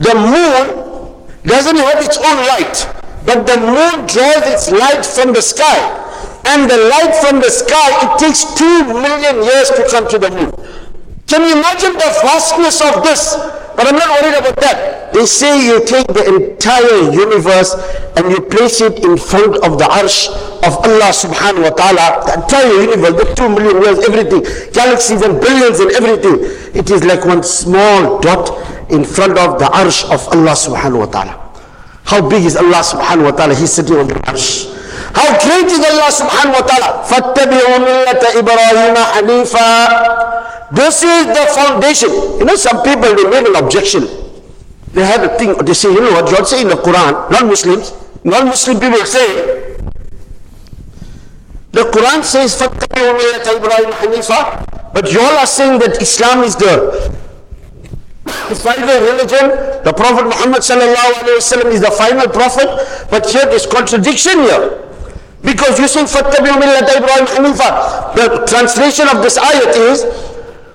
the 0.01 0.15
moon 0.17 1.29
doesn't 1.43 1.77
have 1.77 2.03
its 2.03 2.17
own 2.17 2.39
light, 2.49 2.81
but 3.23 3.45
the 3.45 3.61
moon 3.61 4.09
draws 4.09 4.41
its 4.49 4.71
light 4.71 5.05
from 5.05 5.33
the 5.33 5.41
sky. 5.41 5.77
And 6.45 6.67
the 6.67 6.89
light 6.89 7.13
from 7.21 7.39
the 7.39 7.51
sky, 7.51 8.09
it 8.09 8.17
takes 8.17 8.43
two 8.57 8.85
million 8.89 9.43
years 9.45 9.69
to 9.69 9.87
come 9.91 10.09
to 10.09 10.17
the 10.17 10.31
moon. 10.31 10.51
Can 11.27 11.45
you 11.45 11.61
imagine 11.61 11.93
the 11.93 12.11
vastness 12.25 12.81
of 12.81 13.03
this? 13.03 13.60
But 13.81 13.95
I'm 13.95 13.99
not 13.99 14.21
worried 14.21 14.37
about 14.37 14.55
that. 14.61 15.11
They 15.11 15.25
say 15.25 15.65
you 15.65 15.83
take 15.83 16.05
the 16.05 16.21
entire 16.21 17.09
universe 17.09 17.73
and 18.15 18.29
you 18.29 18.39
place 18.41 18.79
it 18.79 19.03
in 19.03 19.17
front 19.17 19.57
of 19.65 19.79
the 19.79 19.85
arsh 19.89 20.29
of 20.61 20.77
Allah 20.85 21.09
subhanahu 21.09 21.65
wa 21.65 21.73
ta'ala. 21.73 22.21
The 22.29 22.45
entire 22.45 22.69
universe, 22.77 23.17
the 23.17 23.33
two 23.33 23.49
million 23.49 23.81
years, 23.81 23.97
everything, 24.05 24.45
galaxies 24.71 25.23
and 25.23 25.41
billions 25.41 25.79
and 25.79 25.89
everything. 25.97 26.45
It 26.77 26.91
is 26.91 27.03
like 27.03 27.25
one 27.25 27.41
small 27.41 28.19
dot 28.19 28.53
in 28.91 29.03
front 29.03 29.39
of 29.39 29.57
the 29.57 29.65
arsh 29.65 30.05
of 30.13 30.21
Allah 30.29 30.53
subhanahu 30.53 30.99
wa 30.99 31.05
ta'ala. 31.09 31.33
How 32.05 32.21
big 32.29 32.45
is 32.45 32.55
Allah 32.55 32.85
subhanahu 32.85 33.23
wa 33.23 33.31
ta'ala? 33.33 33.55
He's 33.55 33.73
sitting 33.73 33.97
on 33.97 34.09
the 34.13 34.13
arsh. 34.29 34.69
How 35.14 35.28
great 35.42 35.66
is 35.72 35.80
Allah 35.82 36.10
subhanahu 36.12 36.58
wa 36.60 36.66
ta'ala? 36.66 36.88
فَاتَّبِعُوا 37.08 37.78
مِلَّةَ 37.82 38.22
إِبْرَاهِيمَ 38.40 38.96
حَنِيفًا 38.96 39.68
this 40.72 41.02
is 41.02 41.26
the 41.26 41.46
foundation. 41.54 42.10
You 42.38 42.44
know, 42.44 42.56
some 42.56 42.82
people 42.82 43.14
they 43.14 43.22
make 43.30 43.46
an 43.46 43.54
objection. 43.54 44.08
They 44.92 45.04
have 45.04 45.22
a 45.22 45.28
thing, 45.38 45.54
they 45.64 45.74
say, 45.74 45.92
you 45.92 46.00
know 46.00 46.10
what, 46.12 46.26
God 46.30 46.44
say 46.48 46.62
in 46.62 46.68
the 46.68 46.74
Quran, 46.74 47.30
non-Muslims, 47.30 47.92
non-Muslim 48.24 48.80
people 48.80 49.04
say, 49.04 49.76
the 51.72 51.82
Quran 51.92 52.24
says, 52.24 52.56
but 54.94 55.12
you 55.12 55.20
all 55.20 55.36
are 55.36 55.46
saying 55.46 55.78
that 55.80 56.00
Islam 56.00 56.42
is 56.42 56.56
the, 56.56 57.12
the 58.48 58.54
final 58.54 59.00
religion. 59.04 59.50
The 59.84 59.92
Prophet 59.94 60.24
Muhammad 60.24 60.62
sallallahu 60.62 61.36
is 61.70 61.80
the 61.82 61.90
final 61.90 62.26
prophet. 62.28 62.66
But 63.10 63.28
here 63.28 63.44
there's 63.44 63.66
contradiction 63.66 64.38
here. 64.40 64.82
Because 65.41 65.79
you 65.79 65.87
say, 65.87 66.05
The 66.05 66.13
translation 68.47 69.07
of 69.09 69.23
this 69.23 69.37
ayat 69.37 69.73
is, 69.75 70.05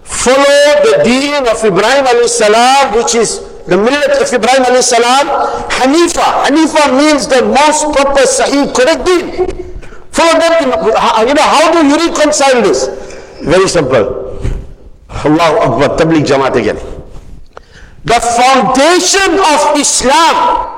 follow 0.02 0.82
the 0.82 1.02
deen 1.04 1.46
of 1.46 1.62
Ibrahim 1.64 2.04
alayhi 2.04 2.28
salam, 2.28 2.94
which 2.96 3.14
is 3.14 3.40
the 3.66 3.76
millet 3.76 4.10
of 4.20 4.26
Ibrahim 4.32 4.64
alayhi 4.64 4.82
salam, 4.82 5.26
Hanifa. 5.70 6.46
Hanifa 6.50 6.90
means 6.98 7.26
the 7.28 7.42
most 7.46 7.84
proper, 7.94 8.22
sahih, 8.26 8.74
correct 8.74 9.06
deen. 9.06 9.46
Follow 10.10 10.38
that. 10.40 10.62
You 11.28 11.34
know, 11.34 11.42
how 11.42 11.70
do 11.72 11.86
you 11.86 11.96
reconcile 12.08 12.62
this? 12.62 12.88
Very 13.42 13.68
simple. 13.68 14.26
Allahu 15.10 15.56
Akbar, 15.62 15.96
Tabligh 15.96 16.24
Jamaat 16.24 16.56
again. 16.56 16.78
The 18.04 18.18
foundation 18.22 19.34
of 19.38 19.76
Islam 19.78 20.75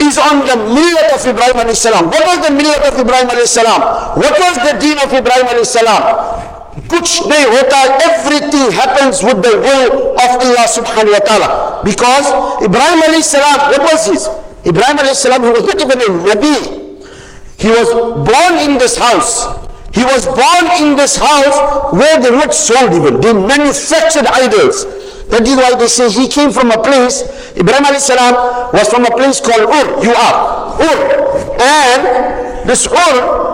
is 0.00 0.16
on 0.18 0.46
the 0.48 0.56
millet 0.56 1.08
of 1.12 1.20
Ibrahim 1.26 1.56
alayhi 1.60 1.76
salam. 1.76 2.06
What 2.08 2.24
was 2.26 2.38
the 2.48 2.52
millet 2.54 2.80
of 2.88 2.98
Ibrahim 2.98 3.28
alayhi 3.28 3.46
salam? 3.48 3.80
What 4.16 4.34
was 4.40 4.54
the 4.64 4.74
deen 4.80 4.98
of 4.98 5.12
Ibrahim 5.12 5.46
alayhi 5.46 5.66
salam? 5.68 6.02
Kuch 6.88 7.26
nahi 7.28 7.44
hota, 7.50 7.80
everything 8.08 8.72
happens 8.72 9.22
with 9.22 9.42
the 9.42 9.54
will 9.60 10.16
of 10.16 10.30
Allah 10.40 10.66
subhanahu 10.66 11.12
wa 11.12 11.22
ta'ala. 11.22 11.48
Because 11.84 12.26
Ibrahim 12.64 13.00
alayhi 13.06 13.22
salam, 13.22 13.70
what 13.72 13.82
was 13.92 14.06
his? 14.06 14.22
Ibrahim 14.66 14.96
alayhi 14.98 15.14
salam, 15.16 15.42
he 15.44 15.50
was 15.50 15.64
not 15.66 15.78
even 15.80 15.98
a 16.00 16.10
Nabi. 16.34 16.56
He 17.58 17.68
was 17.68 17.92
born 18.24 18.54
in 18.64 18.78
this 18.78 18.96
house. 18.96 19.44
He 19.92 20.04
was 20.04 20.24
born 20.24 20.64
in 20.80 20.96
this 20.96 21.16
house 21.16 21.92
where 21.92 22.20
they 22.20 22.30
not 22.30 22.54
sold 22.54 22.94
even. 22.94 23.20
They 23.20 23.34
manufactured 23.34 24.26
idols 24.26 24.86
that 25.30 25.46
is 25.46 25.56
why 25.56 25.74
they 25.78 25.88
say 25.88 26.10
he 26.10 26.28
came 26.28 26.50
from 26.50 26.70
a 26.70 26.82
place 26.82 27.22
Ibrahim 27.56 27.84
alayhi 27.84 28.00
salam 28.00 28.34
was 28.72 28.88
from 28.88 29.04
a 29.06 29.10
place 29.16 29.40
called 29.40 29.66
Ur 29.70 29.86
you 30.02 30.12
are 30.14 30.36
Ur 30.80 30.98
and 31.60 32.68
this 32.68 32.86
Ur 32.86 33.50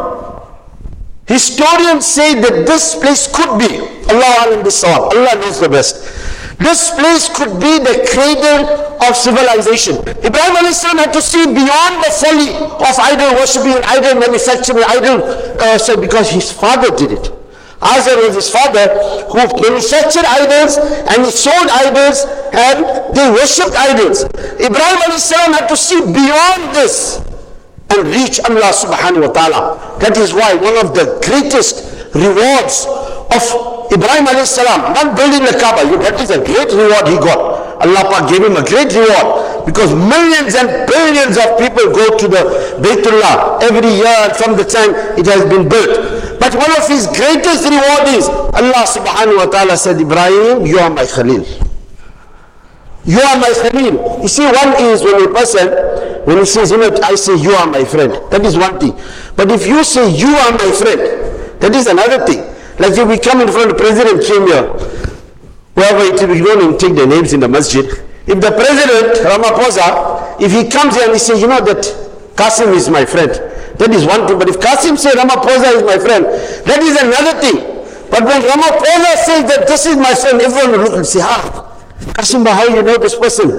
Historians 1.27 2.07
say 2.07 2.41
that 2.41 2.67
this 2.67 2.95
place 2.95 3.27
could 3.27 3.59
be, 3.59 3.83
Allah 4.07 4.47
alam 4.47 4.63
bisawab, 4.63 5.11
Allah 5.11 5.35
knows 5.43 5.59
the 5.59 5.69
best. 5.69 5.99
This 6.63 6.95
place 6.95 7.29
could 7.29 7.59
be 7.59 7.83
the 7.83 8.07
cradle 8.15 8.63
of 9.03 9.13
civilization. 9.19 9.99
Ibrahim 10.23 10.55
alayhi 10.55 10.73
salam 10.79 10.99
had 11.03 11.13
to 11.13 11.21
see 11.21 11.43
beyond 11.45 11.95
the 12.07 12.13
folly 12.15 12.55
of 12.55 12.95
idol 13.11 13.35
worshipping, 13.43 13.75
idol 13.91 14.23
manufacturing, 14.23 14.85
idol, 14.87 15.19
uh, 15.61 15.77
so 15.77 16.01
because 16.01 16.31
his 16.31 16.51
father 16.53 16.95
did 16.97 17.11
it. 17.19 17.27
Azar 17.83 18.17
was 18.25 18.35
his 18.35 18.49
father 18.49 18.89
who 19.29 19.39
manufactured 19.61 20.25
idols 20.25 20.79
and 21.13 21.25
he 21.25 21.31
sold 21.31 21.69
idols 21.69 22.25
and 22.57 22.85
they 23.15 23.29
worshipped 23.31 23.77
idols. 23.77 24.25
Ibrahim 24.57 25.13
salam 25.19 25.53
had 25.53 25.69
to 25.69 25.77
see 25.77 26.01
beyond 26.01 26.75
this 26.75 27.21
and 27.93 28.09
reach 28.09 28.41
Allah 28.41 28.73
subhanahu 28.73 29.29
wa 29.29 29.33
ta'ala. 29.33 29.61
That 30.01 30.17
is 30.17 30.33
why 30.33 30.55
one 30.55 30.77
of 30.81 30.95
the 30.97 31.21
greatest 31.23 31.85
rewards 32.17 32.89
of 33.31 33.43
Ibrahim 33.93 34.27
salam, 34.45 34.93
not 34.97 35.17
building 35.17 35.45
the 35.45 35.57
Kaaba, 35.61 35.85
that 36.03 36.19
is 36.21 36.31
a 36.31 36.41
great 36.43 36.73
reward 36.73 37.07
he 37.07 37.17
got. 37.21 37.67
Allah 37.85 38.25
gave 38.29 38.43
him 38.43 38.57
a 38.57 38.65
great 38.65 38.89
reward 38.97 39.67
because 39.69 39.93
millions 39.95 40.55
and 40.57 40.89
billions 40.89 41.37
of 41.37 41.59
people 41.61 41.93
go 41.93 42.17
to 42.17 42.27
the 42.27 42.43
Baytullah 42.81 43.61
every 43.63 43.91
year 44.01 44.33
from 44.35 44.57
the 44.57 44.65
time 44.65 44.95
it 45.19 45.27
has 45.27 45.45
been 45.45 45.69
built. 45.69 46.16
But 46.39 46.55
one 46.55 46.73
of 46.77 46.87
his 46.89 47.07
greatest 47.07 47.65
reward 47.65 48.07
is 48.15 48.29
Allah 48.29 48.85
subhanahu 48.87 49.37
wa 49.37 49.47
ta'ala 49.47 49.77
said, 49.77 50.01
Ibrahim, 50.01 50.67
you 50.67 50.79
are 50.79 50.91
my 50.91 51.05
Khalil. 51.07 51.45
You 53.05 53.21
are 53.21 53.39
my 53.39 53.53
Khalil. 53.55 54.23
You 54.23 54.29
see, 54.29 54.45
one 54.45 54.75
is 54.83 55.03
when 55.03 55.25
a 55.25 55.33
person, 55.33 55.69
when 56.27 56.39
he 56.39 56.45
says, 56.47 56.71
you 56.71 56.79
know, 56.79 56.91
I 57.05 57.15
say, 57.15 57.37
you 57.37 57.53
are 57.53 57.67
my 57.67 57.85
friend. 57.85 58.13
That 58.31 58.45
is 58.45 58.57
one 58.57 58.79
thing. 58.81 58.93
But 59.37 59.51
if 59.51 59.67
you 59.67 59.85
say, 59.85 60.11
you 60.11 60.29
are 60.29 60.53
my 60.53 60.71
friend, 60.75 61.01
that 61.61 61.75
is 61.75 61.87
another 61.87 62.25
thing. 62.27 62.41
Like 62.79 62.93
if 62.99 63.09
we 63.09 63.19
come 63.19 63.41
in 63.41 63.49
front 63.49 63.71
of 63.71 63.77
president 63.79 64.25
came 64.25 64.47
here, 64.47 64.69
wherever 65.75 66.03
it 66.05 66.21
is, 66.21 66.27
we 66.29 66.41
don't 66.45 66.79
take 66.79 66.95
the 66.95 67.07
names 67.07 67.33
in 67.33 67.41
the 67.41 67.49
masjid. 67.49 67.85
If 68.27 68.41
the 68.43 68.51
president, 68.51 69.23
Ramaphosa, 69.25 70.41
if 70.41 70.51
he 70.53 70.69
comes 70.69 70.97
here 70.97 71.05
and 71.05 71.13
he 71.13 71.19
says, 71.19 71.41
you 71.41 71.47
know 71.49 71.61
that 71.65 71.85
Qasim 72.35 72.75
is 72.75 72.91
my 72.91 73.05
friend, 73.07 73.31
that 73.79 73.91
is 73.93 74.05
one 74.05 74.27
thing. 74.27 74.39
But 74.39 74.49
if 74.49 74.57
Qasim 74.59 74.97
says 74.97 75.15
Ramaphosa 75.15 75.77
is 75.77 75.83
my 75.85 75.99
friend, 75.99 76.25
that 76.65 76.81
is 76.83 76.97
another 76.97 77.35
thing. 77.41 77.57
But 78.11 78.25
when 78.25 78.41
Ramaphosa 78.43 79.13
says 79.25 79.43
that 79.51 79.65
this 79.67 79.87
is 79.87 79.97
my 79.97 80.15
friend, 80.15 80.41
everyone 80.41 80.73
will 80.73 80.85
look 80.89 80.97
and 80.97 81.07
say, 81.07 81.21
ah, 81.23 81.77
Qasim, 82.17 82.47
how 82.47 82.65
you 82.65 82.83
know 82.83 82.97
this 82.99 83.15
person? 83.15 83.51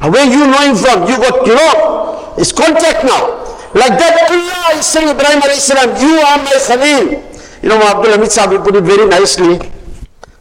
Where 0.00 0.24
you 0.24 0.46
know 0.46 0.60
him 0.64 0.76
from? 0.76 1.08
You 1.08 1.16
got, 1.16 1.46
you 1.46 1.54
know, 1.54 2.34
it's 2.38 2.52
contact 2.52 3.04
now. 3.04 3.44
Like 3.74 3.98
that, 3.98 4.28
Allah 4.30 4.78
is 4.78 4.86
saying, 4.86 5.08
Ibrahim 5.08 5.40
salam, 5.60 5.96
you 6.00 6.16
are 6.20 6.38
my 6.38 6.56
Khalil. 6.66 7.22
You 7.62 7.68
know, 7.68 7.80
Abdul 7.82 8.12
Hamid 8.12 8.30
Sahib 8.30 8.62
put 8.62 8.76
it 8.76 8.84
very 8.84 9.06
nicely. 9.06 9.58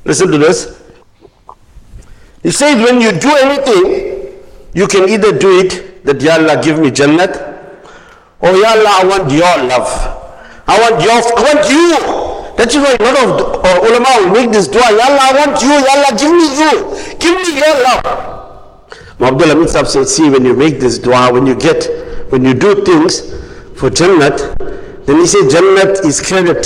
Listen 0.04 0.32
to 0.32 0.38
this. 0.38 0.80
He 2.44 2.52
says 2.52 2.76
when 2.78 3.02
you 3.02 3.12
do 3.12 3.36
anything, 3.36 4.38
you 4.74 4.88
can 4.88 5.10
either 5.10 5.36
do 5.38 5.60
it 5.60 6.04
that 6.06 6.22
Ya 6.22 6.36
Allah 6.36 6.62
give 6.62 6.78
me 6.80 6.92
Jannat 6.92 7.55
or 8.46 8.54
Ya 8.56 8.78
Allah 8.78 8.94
I 9.02 9.04
want 9.10 9.32
your 9.32 9.56
love. 9.66 9.90
I 10.68 10.80
want 10.80 11.02
your, 11.02 11.18
I 11.18 11.42
want 11.50 11.64
you. 11.70 12.26
That 12.58 12.70
is 12.70 12.78
why 12.78 12.96
a 12.96 13.04
lot 13.04 13.18
of 13.20 13.66
uh, 13.66 13.88
ulama 13.88 14.10
will 14.22 14.34
make 14.34 14.52
this 14.52 14.68
dua. 14.68 14.88
Ya 14.94 15.06
Allah, 15.10 15.26
I 15.30 15.46
want 15.46 15.62
you. 15.62 15.74
Ya 15.74 15.92
Allah, 15.98 16.12
give 16.16 16.32
me 16.32 16.48
you. 16.62 16.74
Give 17.20 17.36
me 17.36 17.58
your 17.60 17.76
love. 17.84 18.06
Abdul 19.20 19.50
Hamid 19.50 19.70
Sahib 19.70 19.88
said, 19.88 20.08
see, 20.08 20.30
when 20.30 20.46
you 20.46 20.56
make 20.56 20.80
this 20.80 20.98
dua, 21.00 21.32
when 21.34 21.46
you 21.46 21.56
get, 21.56 21.86
when 22.32 22.44
you 22.46 22.54
do 22.54 22.84
things 22.84 23.32
for 23.76 23.90
Jannat, 23.90 24.56
then 25.06 25.20
he 25.20 25.28
said 25.28 25.50
Jannat 25.50 26.06
is 26.06 26.22
credit. 26.22 26.66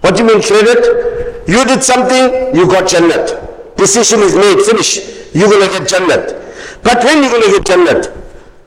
What 0.00 0.16
do 0.16 0.22
you 0.22 0.28
mean 0.28 0.42
credit? 0.42 1.48
You 1.48 1.64
did 1.64 1.82
something, 1.82 2.54
you 2.54 2.66
got 2.66 2.88
Jannat. 2.88 3.76
Decision 3.76 4.20
is 4.20 4.34
made, 4.36 4.60
finish. 4.62 5.34
You're 5.34 5.48
going 5.48 5.70
to 5.70 5.78
get 5.78 5.88
Jannat. 5.88 6.82
But 6.82 7.04
when 7.04 7.22
you're 7.22 7.32
going 7.32 7.42
to 7.42 7.58
get 7.58 7.66
Jannat? 7.66 8.16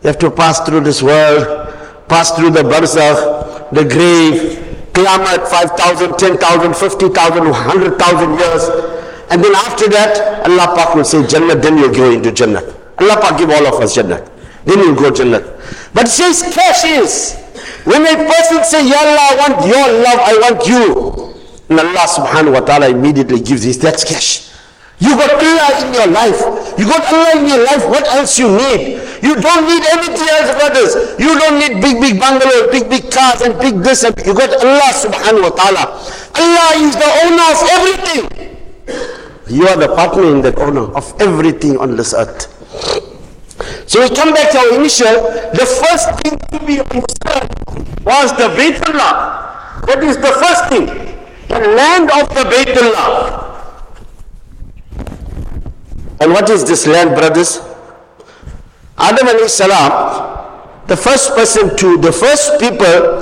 You 0.03 0.07
have 0.07 0.19
to 0.19 0.29
pass 0.31 0.59
through 0.61 0.81
this 0.81 1.01
world, 1.01 1.62
pass 2.07 2.31
through 2.31 2.51
the 2.51 2.63
barzakh, 2.63 3.69
the 3.71 3.83
grave, 3.83 4.59
Qiyamah 4.93 5.47
5,000, 5.49 6.17
10,000, 6.17 6.75
50,000, 6.75 7.49
100,000 7.49 8.37
years. 8.37 8.63
And 9.31 9.43
then 9.43 9.55
after 9.55 9.89
that, 9.89 10.45
Allah 10.47 10.75
Pak 10.75 10.95
will 10.95 11.03
say 11.03 11.23
Jannat, 11.23 11.61
then 11.63 11.77
you'll 11.77 11.93
go 11.93 12.11
into 12.11 12.29
Jannat. 12.31 12.63
Allah 12.99 13.17
Pak 13.19 13.39
give 13.39 13.49
all 13.49 13.65
of 13.65 13.81
us 13.81 13.97
Jannat. 13.97 14.29
Then 14.65 14.79
you'll 14.79 14.95
go 14.95 15.09
Jannat. 15.09 15.43
But 15.93 16.07
says 16.07 16.43
cash 16.53 16.85
is. 16.85 17.39
When 17.85 18.05
a 18.05 18.15
person 18.15 18.63
say, 18.63 18.87
Ya 18.87 18.95
Allah, 18.95 19.17
I 19.19 19.35
want 19.41 19.65
your 19.65 19.87
love, 20.03 20.19
I 20.21 20.33
want 20.39 20.67
you. 20.67 21.33
And 21.69 21.79
Allah 21.79 22.05
subhanahu 22.07 22.53
wa 22.53 22.59
ta'ala 22.61 22.89
immediately 22.89 23.41
gives 23.41 23.63
this. 23.63 23.77
That's 23.77 24.03
cash. 24.03 24.52
You 25.03 25.19
got 25.19 25.35
Allah 25.35 25.69
in 25.83 25.89
your 25.91 26.07
life. 26.15 26.39
You 26.79 26.85
got 26.87 27.03
Allah 27.11 27.31
in 27.35 27.43
your 27.51 27.59
life. 27.67 27.83
What 27.91 28.07
else 28.15 28.39
you 28.39 28.47
need? 28.47 29.03
You 29.19 29.35
don't 29.35 29.67
need 29.67 29.83
anything 29.91 30.27
else, 30.31 30.55
brothers. 30.55 30.91
You 31.19 31.35
don't 31.37 31.59
need 31.59 31.83
big, 31.83 31.99
big 31.99 32.15
bungalows, 32.19 32.71
big, 32.71 32.87
big 32.89 33.11
cars, 33.11 33.41
and 33.43 33.59
big 33.59 33.83
this. 33.83 34.03
And 34.07 34.15
you 34.23 34.31
got 34.33 34.55
Allah 34.63 34.91
subhanahu 34.95 35.43
wa 35.43 35.53
ta'ala. 35.59 35.83
Allah 36.39 36.69
is 36.79 36.95
the 36.95 37.11
owner 37.27 37.45
of 37.51 37.59
everything. 37.75 38.23
You 39.51 39.67
are 39.67 39.75
the 39.75 39.91
partner 39.91 40.23
in 40.23 40.41
that 40.47 40.57
owner 40.57 40.87
of 40.95 41.11
everything 41.19 41.77
on 41.83 41.97
this 41.97 42.13
earth. 42.15 42.47
So 43.91 43.99
we 43.99 44.07
come 44.15 44.33
back 44.33 44.51
to 44.55 44.57
our 44.57 44.75
initial. 44.79 45.19
The 45.51 45.67
first 45.67 46.15
thing 46.23 46.39
to 46.55 46.57
be 46.63 46.79
understood 46.79 47.51
was 48.07 48.31
the 48.39 48.47
Baytullah. 48.55 49.83
That 49.83 49.99
is 49.99 50.15
the 50.15 50.31
first 50.31 50.71
thing. 50.71 50.87
The 51.51 51.59
land 51.75 52.07
of 52.07 52.31
the 52.31 52.47
Baytullah. 52.47 53.42
And 56.23 56.31
what 56.31 56.49
is 56.49 56.63
this 56.63 56.87
land, 56.87 57.09
brothers? 57.17 57.59
Adam 58.97 59.27
alayhi 59.27 59.49
salam, 59.49 60.87
the 60.87 60.95
first 60.95 61.35
person 61.35 61.75
to, 61.75 61.97
the 61.97 62.13
first 62.13 62.61
people, 62.61 63.19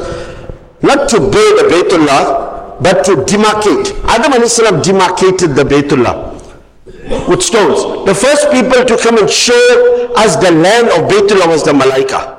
not 0.83 1.09
to 1.09 1.17
build 1.19 1.53
the 1.57 1.65
Baytullah, 1.73 2.79
but 2.79 3.03
to 3.05 3.15
demarcate. 3.25 3.89
Adam 4.05 4.33
alayhi 4.33 4.49
salam 4.49 4.83
demarcated 4.83 5.55
the 5.55 5.63
Baytullah 5.63 6.29
with 7.27 7.41
stones. 7.41 8.05
The 8.05 8.13
first 8.13 8.51
people 8.51 8.85
to 8.85 8.95
come 8.97 9.17
and 9.17 9.27
show 9.27 10.13
us 10.15 10.35
the 10.35 10.51
land 10.51 10.89
of 10.89 11.09
Baytullah 11.09 11.47
was 11.47 11.63
the 11.63 11.73
Malaika. 11.73 12.37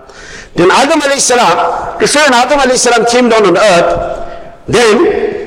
Then 0.54 0.70
Adam 0.70 1.00
alayhi 1.00 1.18
salam, 1.18 1.98
the 1.98 2.06
Adam 2.32 2.60
alayhi 2.60 2.78
salam 2.78 3.04
came 3.10 3.28
down 3.28 3.46
on 3.46 3.56
earth, 3.56 4.66
then 4.68 5.42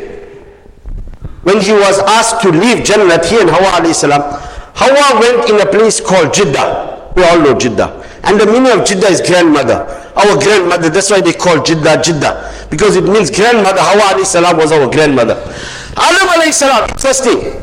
when 1.43 1.61
he 1.61 1.71
was 1.71 1.99
asked 1.99 2.41
to 2.41 2.49
leave 2.51 2.83
Jannah, 2.83 3.25
he 3.25 3.39
and 3.39 3.49
Hawa 3.49 3.79
alayhi 3.79 3.95
salam, 3.95 4.41
Hawa 4.75 5.19
went 5.19 5.49
in 5.49 5.59
a 5.59 5.65
place 5.65 6.01
called 6.01 6.33
Jeddah. 6.33 7.13
We 7.15 7.23
all 7.23 7.39
know 7.39 7.57
Jeddah. 7.57 8.03
And 8.23 8.39
the 8.39 8.45
meaning 8.45 8.71
of 8.77 8.85
Jeddah 8.85 9.07
is 9.07 9.21
grandmother. 9.21 9.87
Our 10.15 10.37
grandmother, 10.37 10.89
that's 10.89 11.09
why 11.09 11.21
they 11.21 11.33
call 11.33 11.63
Jeddah 11.63 12.01
Jeddah. 12.03 12.67
Because 12.69 12.95
it 12.95 13.05
means 13.05 13.31
grandmother. 13.31 13.79
Hawa 13.79 14.15
alayhi 14.15 14.25
salam 14.25 14.57
was 14.57 14.71
our 14.71 14.89
grandmother. 14.91 15.35
Adam 15.95 16.27
alayhi 16.27 16.51
salam, 16.53 16.89
thing. 16.89 17.61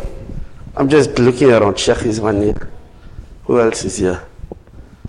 I'm 0.74 0.88
just 0.88 1.18
looking 1.18 1.50
around. 1.50 1.78
Sheikh 1.78 2.02
is 2.06 2.20
one 2.20 2.40
here. 2.40 2.70
Who 3.44 3.60
else 3.60 3.84
is 3.84 3.98
here? 3.98 4.22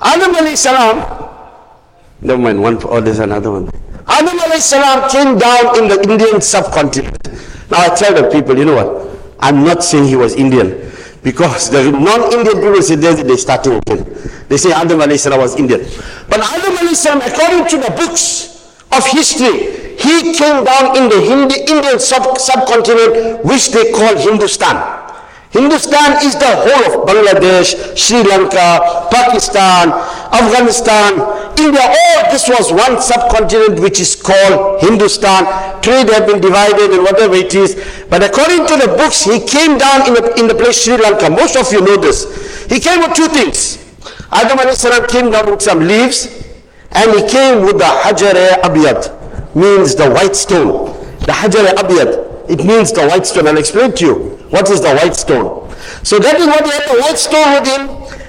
Adam 0.02 0.34
alayhi 0.34 0.58
salam. 0.58 1.30
Never 2.22 2.42
mind, 2.42 2.62
one, 2.62 2.80
oh, 2.84 3.00
there's 3.00 3.20
another 3.20 3.52
one. 3.52 3.70
Adam 4.08 4.38
alayhi 4.40 4.60
salam 4.60 5.10
came 5.10 5.38
down 5.38 5.78
in 5.80 5.88
the 5.88 6.02
Indian 6.10 6.42
subcontinent. 6.42 7.18
Now 7.72 7.80
I 7.80 7.96
tell 7.96 8.14
the 8.14 8.30
people, 8.30 8.58
you 8.58 8.66
know 8.66 8.76
what? 8.76 9.20
I'm 9.40 9.64
not 9.64 9.84
saying 9.84 10.06
he 10.06 10.16
was 10.18 10.36
Indian. 10.36 10.92
Because 11.24 11.70
the 11.70 11.90
non-Indian 11.92 12.56
people 12.62 12.82
say 12.82 12.96
they, 12.96 13.24
they 13.24 13.38
starting 13.38 13.74
again. 13.74 14.04
They 14.50 14.58
say 14.58 14.72
Adam 14.74 15.00
salam 15.18 15.40
was 15.40 15.56
Indian. 15.56 15.82
But 16.30 16.42
Adam 16.42 16.94
salam, 16.94 17.22
according 17.24 17.68
to 17.72 17.78
the 17.80 17.92
books 17.96 18.76
of 18.92 19.06
history, 19.08 19.96
he 19.98 20.34
came 20.36 20.64
down 20.66 20.98
in 20.98 21.08
the 21.08 21.22
Hindi, 21.22 21.62
Indian 21.72 22.00
sub, 22.00 22.38
subcontinent, 22.38 23.46
which 23.46 23.72
they 23.72 23.92
call 23.92 24.18
Hindustan. 24.18 24.76
Hindustan 25.52 26.26
is 26.26 26.36
the 26.36 26.50
whole 26.50 26.84
of 26.92 27.08
Bangladesh, 27.08 27.96
Sri 27.96 28.24
Lanka, 28.24 29.08
Pakistan, 29.12 29.94
Afghanistan, 30.34 31.44
India, 31.60 31.82
all 31.82 32.32
this 32.32 32.50
was 32.50 32.72
one 32.74 33.00
subcontinent 33.02 33.80
which 33.80 34.00
is 34.00 34.16
called 34.16 34.82
Hindustan. 34.82 35.46
Trade 35.82 36.10
had 36.10 36.26
been 36.26 36.42
divided 36.42 36.92
and 36.92 37.04
whatever 37.04 37.36
it 37.36 37.54
is. 37.54 37.76
But 38.14 38.22
according 38.22 38.68
to 38.68 38.76
the 38.78 38.94
books, 38.96 39.24
he 39.26 39.40
came 39.40 39.80
down 39.80 40.06
in 40.08 40.14
the, 40.14 40.36
in 40.38 40.48
the 40.48 40.54
place 40.54 40.84
Sri 40.84 40.98
Lanka. 40.98 41.32
Most 41.32 41.56
of 41.58 41.74
you 41.74 41.82
know 41.82 41.98
this. 41.98 42.64
He 42.70 42.80
came 42.80 43.00
with 43.00 43.16
two 43.16 43.28
things. 43.28 43.82
Adam 44.32 44.60
salam 44.76 45.08
came 45.08 45.32
down 45.32 45.50
with 45.50 45.64
some 45.64 45.80
leaves 45.80 46.28
and 46.92 47.10
he 47.18 47.28
came 47.28 47.66
with 47.66 47.80
the 47.80 47.90
Hajar 48.06 48.62
Abiyad, 48.62 49.56
means 49.56 49.96
the 49.96 50.12
white 50.12 50.36
stone. 50.36 50.94
The 51.26 51.32
Hajar 51.32 51.66
Abiyad, 51.74 52.52
it 52.52 52.64
means 52.64 52.92
the 52.92 53.02
white 53.08 53.26
stone. 53.26 53.48
I'll 53.48 53.58
explain 53.58 53.94
to 53.94 54.06
you. 54.06 54.14
What 54.52 54.70
is 54.70 54.80
the 54.80 54.94
white 54.94 55.16
stone? 55.16 55.74
So 56.04 56.20
that 56.20 56.40
is 56.40 56.46
what 56.46 56.64
he 56.66 56.72
had 56.72 56.86
the 56.86 57.02
white 57.02 57.18
stone 57.18 57.50
with 57.58 57.66
him 57.66 57.82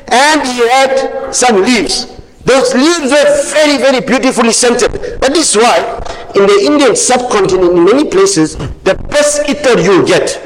and 0.08 0.40
he 0.48 0.66
had 0.66 1.34
some 1.34 1.60
leaves. 1.60 2.06
Those 2.46 2.72
leaves 2.72 3.12
were 3.12 3.52
very, 3.52 3.76
very 3.76 4.00
beautifully 4.00 4.52
scented. 4.52 4.92
That 5.20 5.36
is 5.36 5.54
why 5.54 6.00
in 6.36 6.46
the 6.46 6.58
Indian 6.66 6.96
subcontinent, 6.96 7.72
in 7.72 7.84
many 7.84 8.04
places, 8.08 8.56
the 8.84 8.94
best 9.08 9.42
itar 9.42 9.82
you 9.82 10.04
get 10.06 10.40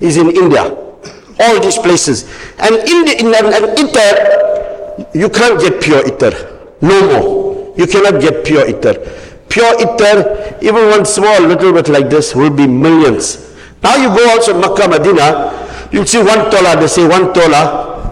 is 0.00 0.16
in 0.16 0.30
India. 0.34 0.64
All 1.38 1.60
these 1.60 1.78
places. 1.78 2.24
And 2.58 2.74
in, 2.76 3.04
the, 3.04 3.14
in 3.20 3.26
an, 3.34 3.52
an 3.52 3.76
you 5.14 5.28
can't 5.28 5.60
get 5.60 5.82
pure 5.82 6.02
itar. 6.02 6.32
No 6.80 7.00
more. 7.06 7.74
You 7.76 7.86
cannot 7.86 8.20
get 8.20 8.44
pure 8.44 8.64
itar. 8.64 8.96
Pure 9.48 9.76
itar, 9.78 10.62
even 10.62 10.88
one 10.88 11.04
small 11.04 11.40
little 11.42 11.72
bit 11.72 11.88
like 11.88 12.08
this, 12.08 12.34
will 12.34 12.50
be 12.50 12.66
millions. 12.66 13.54
Now 13.82 13.96
you 13.96 14.08
go 14.08 14.30
also 14.30 14.58
Makkah, 14.58 14.88
Medina, 14.88 15.88
you'll 15.92 16.06
see 16.06 16.18
one 16.18 16.50
they 16.50 16.86
say 16.88 17.06
one 17.06 17.32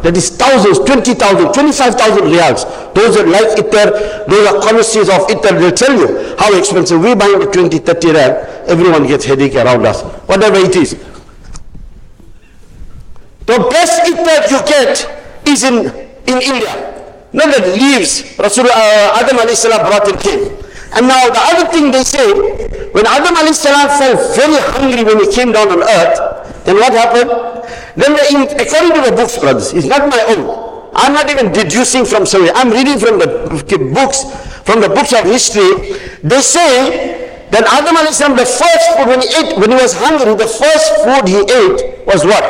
that 0.04 0.14
is 0.18 0.28
thousands, 0.36 0.78
20,000, 0.84 1.16
25,000 1.54 2.24
riyals. 2.28 2.68
Those 2.92 3.16
are 3.16 3.26
like 3.26 3.56
itar, 3.56 3.88
those 4.28 4.44
are 4.52 4.60
connoisseurs 4.60 5.08
of 5.08 5.24
itar, 5.32 5.56
they'll 5.58 5.72
tell 5.72 5.96
you 5.96 6.36
how 6.36 6.52
expensive. 6.52 7.00
We 7.00 7.14
buy 7.14 7.24
it 7.40 7.50
20, 7.50 7.78
30 7.78 8.12
rand, 8.12 8.34
everyone 8.68 9.06
gets 9.06 9.24
headache 9.24 9.54
around 9.54 9.86
us, 9.86 10.02
whatever 10.28 10.58
it 10.58 10.76
is. 10.76 10.92
The 13.48 13.56
best 13.72 14.04
itar 14.04 14.44
you 14.52 14.60
get 14.68 15.48
is 15.48 15.64
in, 15.64 15.88
in 16.28 16.36
India. 16.52 16.92
Not 17.32 17.56
the 17.56 17.72
leaves. 17.72 18.36
Rasul 18.38 18.66
uh, 18.68 19.18
Adam 19.24 19.38
alayhi 19.38 19.56
salam 19.56 19.86
brought 19.88 20.06
in 20.06 20.18
came. 20.20 20.52
And 20.92 21.08
now 21.08 21.26
the 21.32 21.40
other 21.40 21.72
thing 21.72 21.90
they 21.90 22.04
say, 22.04 22.28
when 22.92 23.06
Adam 23.06 23.34
alayhi 23.34 23.54
salam 23.56 23.88
felt 23.98 24.20
very 24.36 24.60
hungry 24.76 25.02
when 25.02 25.18
he 25.24 25.32
came 25.32 25.50
down 25.50 25.72
on 25.72 25.82
earth, 25.82 26.33
then 26.64 26.76
what 26.76 26.92
happened? 26.92 27.30
Then 27.96 28.12
the, 28.12 28.24
in, 28.32 28.42
according 28.60 28.92
to 28.96 29.10
the 29.10 29.16
books, 29.16 29.38
brothers, 29.38 29.72
it's 29.72 29.86
not 29.86 30.08
my 30.08 30.22
own. 30.28 30.90
I'm 30.94 31.12
not 31.12 31.28
even 31.30 31.52
deducing 31.52 32.04
from 32.04 32.24
somewhere. 32.24 32.52
I'm 32.54 32.70
reading 32.70 32.98
from 32.98 33.18
the 33.18 33.26
books, 33.92 34.24
from 34.62 34.80
the 34.80 34.88
books 34.88 35.12
of 35.12 35.24
history. 35.24 35.98
They 36.22 36.40
say 36.40 37.48
that 37.50 37.66
Adam 37.70 37.96
salam, 38.12 38.36
the 38.36 38.46
first 38.46 38.86
food 38.96 39.06
when 39.08 39.20
he 39.20 39.28
ate, 39.28 39.58
when 39.58 39.70
he 39.70 39.76
was 39.76 39.92
hungry, 39.94 40.34
the 40.34 40.46
first 40.46 40.88
food 41.04 41.28
he 41.28 41.40
ate 41.42 42.06
was 42.06 42.24
what? 42.24 42.42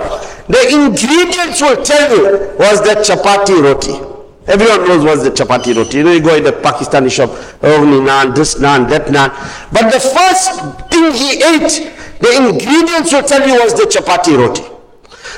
The 0.48 0.60
ingredients 0.76 1.60
will 1.60 1.82
tell 1.82 2.04
you 2.14 2.54
was 2.58 2.80
the 2.82 3.00
chapati 3.00 3.62
roti. 3.62 4.14
Everyone 4.46 4.86
knows 4.86 5.04
what's 5.04 5.22
the 5.24 5.30
chapati 5.30 5.74
roti. 5.74 5.98
You 5.98 6.04
know, 6.04 6.12
you 6.12 6.20
go 6.20 6.36
in 6.36 6.44
the 6.44 6.52
Pakistani 6.52 7.10
shop, 7.10 7.30
oh, 7.62 7.80
naan, 7.80 8.34
this 8.34 8.56
naan, 8.56 8.88
that 8.90 9.06
naan. 9.06 9.32
But 9.72 9.90
the 9.90 10.00
first 10.00 10.60
thing 10.92 11.12
he 11.12 11.42
ate, 11.42 11.90
the 12.24 12.32
ingredients 12.48 13.12
will 13.12 13.22
tell 13.22 13.44
you 13.46 13.60
was 13.62 13.74
the 13.76 13.84
chapati 13.84 14.32
roti. 14.36 14.64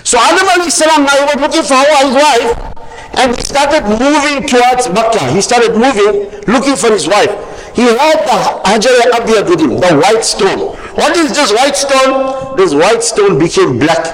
So 0.07 0.19
Adam 0.19 0.47
alayhi 0.55 0.71
salam 0.71 1.03
now 1.03 1.19
he 1.19 1.25
was 1.27 1.39
looking 1.43 1.67
for 1.67 1.83
his 1.83 2.15
wife 2.15 2.77
and 3.19 3.35
he 3.35 3.43
started 3.43 3.83
moving 3.91 4.47
towards 4.47 4.89
Makkah. 4.91 5.33
He 5.33 5.41
started 5.41 5.73
moving, 5.75 6.31
looking 6.47 6.77
for 6.77 6.93
his 6.93 7.09
wife. 7.09 7.33
He 7.75 7.83
had 7.83 8.23
the 8.25 8.37
Hajar 8.69 8.95
Abiyad 9.19 9.49
with 9.51 9.61
him, 9.61 9.81
the 9.81 9.93
white 9.99 10.25
stone. 10.25 10.77
What 10.95 11.17
is 11.17 11.33
this 11.35 11.53
white 11.53 11.77
stone? 11.77 12.57
This 12.57 12.73
white 12.73 13.03
stone 13.03 13.39
became 13.39 13.79
black 13.79 14.05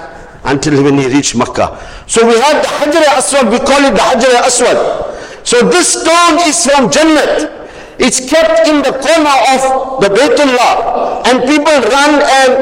until 0.44 0.82
when 0.82 0.98
he 0.98 1.06
reached 1.08 1.36
Makkah. 1.36 1.78
So 2.06 2.26
we 2.26 2.34
have 2.40 2.62
the 2.62 2.68
Hajar 2.68 3.04
Aswad, 3.18 3.50
we 3.52 3.58
call 3.58 3.84
it 3.84 3.92
the 3.94 4.02
Hajar 4.02 4.34
Aswad. 4.48 5.46
So 5.46 5.68
this 5.68 6.00
stone 6.00 6.38
is 6.48 6.64
from 6.64 6.90
Jannat. 6.90 7.61
It's 8.04 8.18
kept 8.18 8.66
in 8.66 8.82
the 8.82 8.90
corner 8.90 9.36
of 9.54 10.02
the 10.02 10.08
Baytullah 10.10 11.22
and 11.26 11.42
people 11.46 11.72
run 11.86 12.18
and 12.18 12.52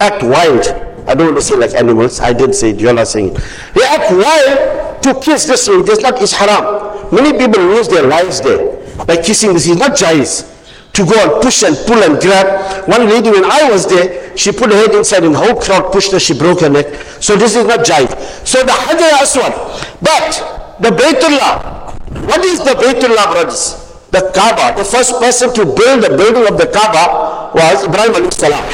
act 0.00 0.22
wild. 0.22 0.66
I 1.06 1.14
don't 1.14 1.26
want 1.26 1.36
to 1.36 1.42
say 1.42 1.56
like 1.56 1.74
animals. 1.74 2.20
I 2.20 2.32
didn't 2.32 2.54
say 2.54 2.70
it. 2.70 2.80
You 2.80 2.88
all 2.88 2.98
are 2.98 3.04
saying 3.04 3.36
it. 3.36 3.42
They 3.74 3.84
act 3.84 4.10
wild 4.10 5.02
to 5.02 5.20
kiss 5.20 5.44
this 5.44 5.68
ring. 5.68 5.84
That's 5.84 6.00
not 6.00 6.20
is 6.22 6.32
haram. 6.32 7.14
Many 7.14 7.36
people 7.38 7.62
lose 7.62 7.88
their 7.88 8.06
lives 8.06 8.40
there 8.40 8.76
by 9.04 9.16
kissing 9.16 9.52
this. 9.52 9.66
It's 9.68 9.78
not 9.78 9.92
jais 9.92 10.54
to 10.94 11.04
go 11.04 11.14
and 11.16 11.42
push 11.42 11.62
and 11.62 11.76
pull 11.86 12.02
and 12.02 12.20
grab. 12.20 12.88
One 12.88 13.06
lady, 13.08 13.30
when 13.30 13.44
I 13.44 13.70
was 13.70 13.86
there, 13.86 14.36
she 14.36 14.50
put 14.50 14.70
her 14.72 14.76
head 14.76 14.94
inside 14.94 15.24
and 15.24 15.34
whole 15.34 15.60
crowd 15.60 15.92
pushed 15.92 16.12
her, 16.12 16.18
she 16.18 16.36
broke 16.36 16.60
her 16.60 16.68
neck. 16.68 16.86
So 17.20 17.36
this 17.36 17.54
is 17.54 17.66
not 17.66 17.80
jive. 17.80 18.10
So 18.46 18.62
the 18.62 18.72
Hajar 18.72 19.22
Aswad. 19.22 19.52
But 20.00 20.76
the 20.80 20.88
Baytullah, 20.88 22.26
what 22.26 22.44
is 22.44 22.60
the 22.60 22.72
Baytullah, 22.72 23.32
brothers? 23.32 23.87
The 24.10 24.30
Kaaba, 24.34 24.76
the 24.78 24.84
first 24.84 25.12
person 25.20 25.52
to 25.54 25.64
build 25.64 26.02
the 26.04 26.16
building 26.16 26.46
of 26.48 26.58
the 26.58 26.66
Kaaba 26.66 27.52
was 27.54 27.84
Ibrahim 27.84 28.12
alayhi 28.12 28.32
salam. 28.32 28.64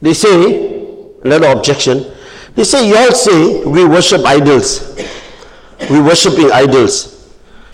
they 0.00 0.14
say, 0.14 0.82
another 1.24 1.48
objection, 1.48 2.06
they 2.54 2.64
say, 2.64 2.88
you 2.88 2.96
all 2.96 3.12
say 3.12 3.64
we 3.64 3.84
worship 3.84 4.24
idols 4.24 4.88
we 5.90 6.00
worshipping 6.00 6.50
idols. 6.52 7.14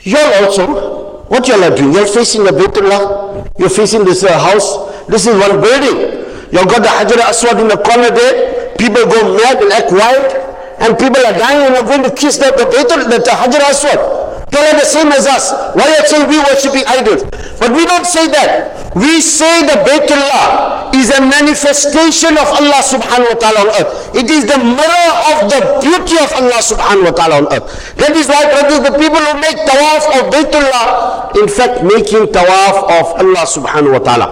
You're 0.03 0.35
also, 0.45 1.25
what 1.25 1.49
you 1.49 1.55
all 1.55 1.65
are 1.65 1.75
doing, 1.75 1.93
you're 1.95 2.07
facing 2.07 2.45
the 2.45 2.51
Baytullah, 2.51 3.51
you're 3.59 3.71
facing 3.71 4.05
this 4.05 4.23
uh, 4.23 4.39
house, 4.39 5.07
this 5.07 5.27
is 5.27 5.35
one 5.37 5.61
building. 5.61 6.23
You've 6.53 6.69
got 6.69 6.83
the 6.83 6.89
Hajar 6.93 7.19
Aswad 7.29 7.59
in 7.61 7.69
the 7.69 7.77
corner 7.79 8.11
there, 8.11 8.75
people 8.77 9.05
go 9.07 9.37
mad 9.37 9.63
and 9.63 9.73
act 9.73 9.91
wild, 9.91 10.54
and 10.79 10.99
people 10.99 11.23
are 11.25 11.37
dying 11.39 11.67
and 11.67 11.75
are 11.77 11.87
going 11.87 12.03
to 12.03 12.11
kiss 12.15 12.39
the, 12.39 12.51
the 12.57 12.65
Baytul, 12.67 13.05
the, 13.11 13.19
the 13.23 13.31
Hajar 13.35 13.63
Aswad. 13.63 14.25
They 14.55 14.63
are 14.71 14.79
the 14.79 14.87
same 14.87 15.11
as 15.11 15.27
us. 15.27 15.51
Why 15.75 15.83
are 15.99 16.07
saying 16.07 16.29
we 16.31 16.39
worshipping 16.39 16.87
idols? 16.87 17.25
But 17.59 17.75
we 17.75 17.85
don't 17.87 18.07
say 18.07 18.29
that. 18.31 18.95
We 18.95 19.21
say 19.21 19.67
the 19.67 19.83
Baytullah 19.83 20.95
is 20.95 21.11
a 21.11 21.19
manifestation 21.19 22.39
of 22.39 22.47
Allah 22.63 22.79
subhanahu 22.87 23.35
wa 23.35 23.39
ta'ala 23.43 23.59
on 23.67 23.71
earth. 23.83 24.15
It 24.15 24.31
is 24.31 24.47
the 24.47 24.59
mirror 24.63 25.11
of 25.35 25.51
the 25.51 25.61
beauty 25.83 26.15
of 26.23 26.31
Allah 26.39 26.63
subhanahu 26.63 27.11
wa 27.11 27.15
ta'ala 27.19 27.35
on 27.43 27.47
earth. 27.51 27.67
That 27.99 28.15
is 28.15 28.31
why, 28.31 28.47
brothers, 28.47 28.87
the 28.87 28.95
people 28.95 29.19
who 29.19 29.35
make 29.43 29.59
tawaf 29.67 30.03
of 30.15 30.23
Baytullah, 30.31 31.35
in 31.35 31.49
fact, 31.51 31.83
making 31.83 32.31
tawaf 32.31 32.87
of 32.95 33.07
Allah 33.27 33.45
subhanahu 33.51 33.99
wa 33.99 34.03
ta'ala. 34.07 34.27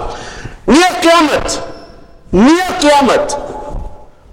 Near 0.71 0.93
Qiyamah, 1.03 1.51
near 2.31 2.69
Qiyamah, 2.79 3.52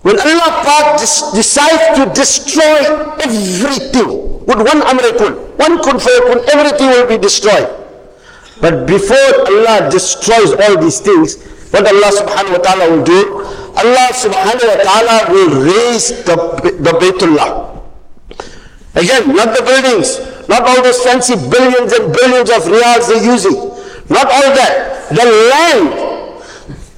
when 0.01 0.15
Allah 0.19 0.63
Pak 0.63 0.99
decides 0.99 1.99
to 1.99 2.07
destroy 2.15 2.79
everything, 3.19 4.39
with 4.47 4.59
one 4.63 4.81
amrikun, 4.81 5.35
one 5.59 5.83
kun 5.83 5.97
fayakun, 5.99 6.47
everything 6.55 6.87
will 6.89 7.07
be 7.07 7.17
destroyed. 7.17 7.67
But 8.61 8.87
before 8.87 9.29
Allah 9.47 9.89
destroys 9.91 10.53
all 10.55 10.79
these 10.79 10.99
things, 10.99 11.43
what 11.71 11.85
Allah 11.85 12.11
subhanahu 12.15 12.57
wa 12.57 12.63
ta'ala 12.63 12.85
will 12.95 13.03
do, 13.03 13.45
Allah 13.75 14.07
subhanahu 14.15 14.65
wa 14.67 14.79
ta'ala 14.83 15.17
will 15.31 15.51
raise 15.67 16.09
the, 16.23 16.35
the 16.79 16.91
Baytullah. 16.97 17.69
Again, 18.95 19.35
not 19.35 19.55
the 19.55 19.63
buildings, 19.63 20.17
not 20.49 20.63
all 20.63 20.81
those 20.81 21.03
fancy 21.03 21.35
billions 21.35 21.93
and 21.93 22.11
billions 22.11 22.49
of 22.49 22.63
riyals 22.65 23.07
they're 23.07 23.23
using. 23.23 23.53
Not 24.09 24.25
all 24.25 24.49
that. 24.57 25.13
The 25.13 25.23
land, 25.23 26.08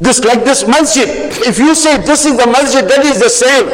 this 0.02 0.20
like 0.26 0.44
this 0.44 0.68
masjid. 0.68 1.08
If 1.46 1.60
you 1.60 1.76
say 1.76 2.02
this 2.02 2.26
is 2.26 2.36
the 2.36 2.48
masjid, 2.48 2.84
that 2.90 3.06
is 3.06 3.22
the 3.22 3.30
same. 3.30 3.70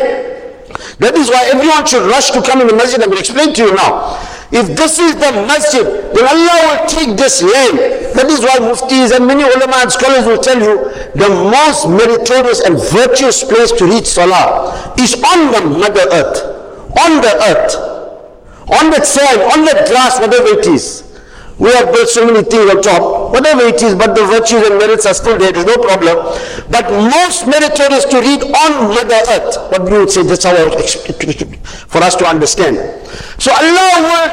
That 0.99 1.15
is 1.15 1.29
why 1.29 1.49
everyone 1.55 1.87
should 1.87 2.03
rush 2.11 2.31
to 2.31 2.41
come 2.43 2.59
in 2.61 2.67
the 2.67 2.75
masjid. 2.75 3.01
I 3.01 3.07
will 3.07 3.17
explain 3.17 3.53
to 3.55 3.63
you 3.63 3.73
now. 3.75 4.19
If 4.51 4.75
this 4.75 4.99
is 4.99 5.15
the 5.15 5.31
masjid, 5.47 5.83
then 6.15 6.25
Allah 6.27 6.55
will 6.67 6.83
take 6.87 7.15
this 7.15 7.43
land. 7.43 7.79
That 8.15 8.27
is 8.27 8.39
why 8.39 8.59
muftis 8.63 9.15
and 9.15 9.27
many 9.27 9.43
ulama 9.43 9.87
and 9.87 9.91
scholars 9.91 10.25
will 10.25 10.39
tell 10.39 10.59
you 10.59 10.87
the 11.15 11.29
most 11.51 11.87
meritorious 11.87 12.63
and 12.63 12.79
virtuous 12.79 13.43
place 13.43 13.71
to 13.75 13.85
reach 13.85 14.07
salah 14.07 14.95
is 14.99 15.15
on 15.19 15.51
the 15.51 15.61
mother 15.79 16.07
earth. 16.11 16.43
On 16.95 17.19
the 17.19 17.33
earth. 17.51 17.75
On 18.67 18.91
the 18.91 19.03
sand, 19.03 19.41
on 19.51 19.63
the 19.63 19.75
grass, 19.87 20.19
whatever 20.19 20.59
it 20.59 20.65
is. 20.67 21.07
We 21.59 21.71
have 21.71 21.91
built 21.93 22.09
so 22.09 22.25
many 22.25 22.43
things 22.43 22.69
on 22.69 22.81
top, 22.81 23.03
whatever 23.31 23.61
it 23.63 23.81
is, 23.81 23.95
but 23.95 24.15
the 24.15 24.25
virtues 24.25 24.67
and 24.67 24.77
merits 24.79 25.05
are 25.05 25.13
still 25.13 25.37
there, 25.37 25.51
there's 25.51 25.65
no 25.65 25.77
problem. 25.77 26.17
But 26.69 26.89
most 26.91 27.47
meritorious 27.47 28.05
to 28.05 28.17
read 28.19 28.43
on 28.43 28.71
Mother 28.93 29.21
Earth. 29.31 29.57
What 29.71 29.83
we 29.89 29.97
would 29.99 30.11
say, 30.11 30.23
that's 30.23 30.43
how 30.43 30.55
for 31.87 31.99
us 32.03 32.15
to 32.15 32.25
understand. 32.25 32.77
So 33.39 33.51
Allah 33.51 33.91
will, 34.03 34.27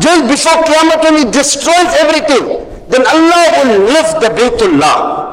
just 0.00 0.22
before 0.28 0.62
Qiyamah, 0.64 1.02
when 1.04 1.14
He 1.18 1.24
destroys 1.30 1.90
everything, 2.00 2.64
then 2.88 3.06
Allah 3.06 3.44
will 3.64 3.80
lift 3.88 4.20
the 4.20 4.30
Baytullah. 4.32 5.24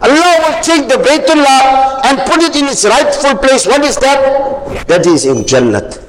Allah 0.00 0.32
will 0.44 0.58
take 0.62 0.88
the 0.88 1.00
Baytullah 1.00 2.04
and 2.04 2.18
put 2.30 2.42
it 2.42 2.54
in 2.56 2.66
its 2.66 2.84
rightful 2.84 3.36
place. 3.36 3.66
What 3.66 3.82
is 3.84 3.96
that? 3.98 4.86
That 4.88 5.06
is 5.06 5.24
in 5.24 5.44
Jannat. 5.44 6.02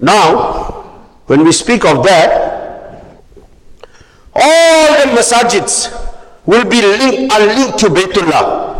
Now, 0.00 0.84
when 1.26 1.44
we 1.44 1.52
speak 1.52 1.84
of 1.84 2.04
that, 2.04 2.55
all 4.38 4.86
the 5.00 5.12
masajids 5.18 5.90
will 6.46 6.64
be 6.68 6.80
linked, 6.82 7.32
are 7.32 7.40
linked 7.46 7.78
to 7.78 7.86
Baytullah. 7.86 8.76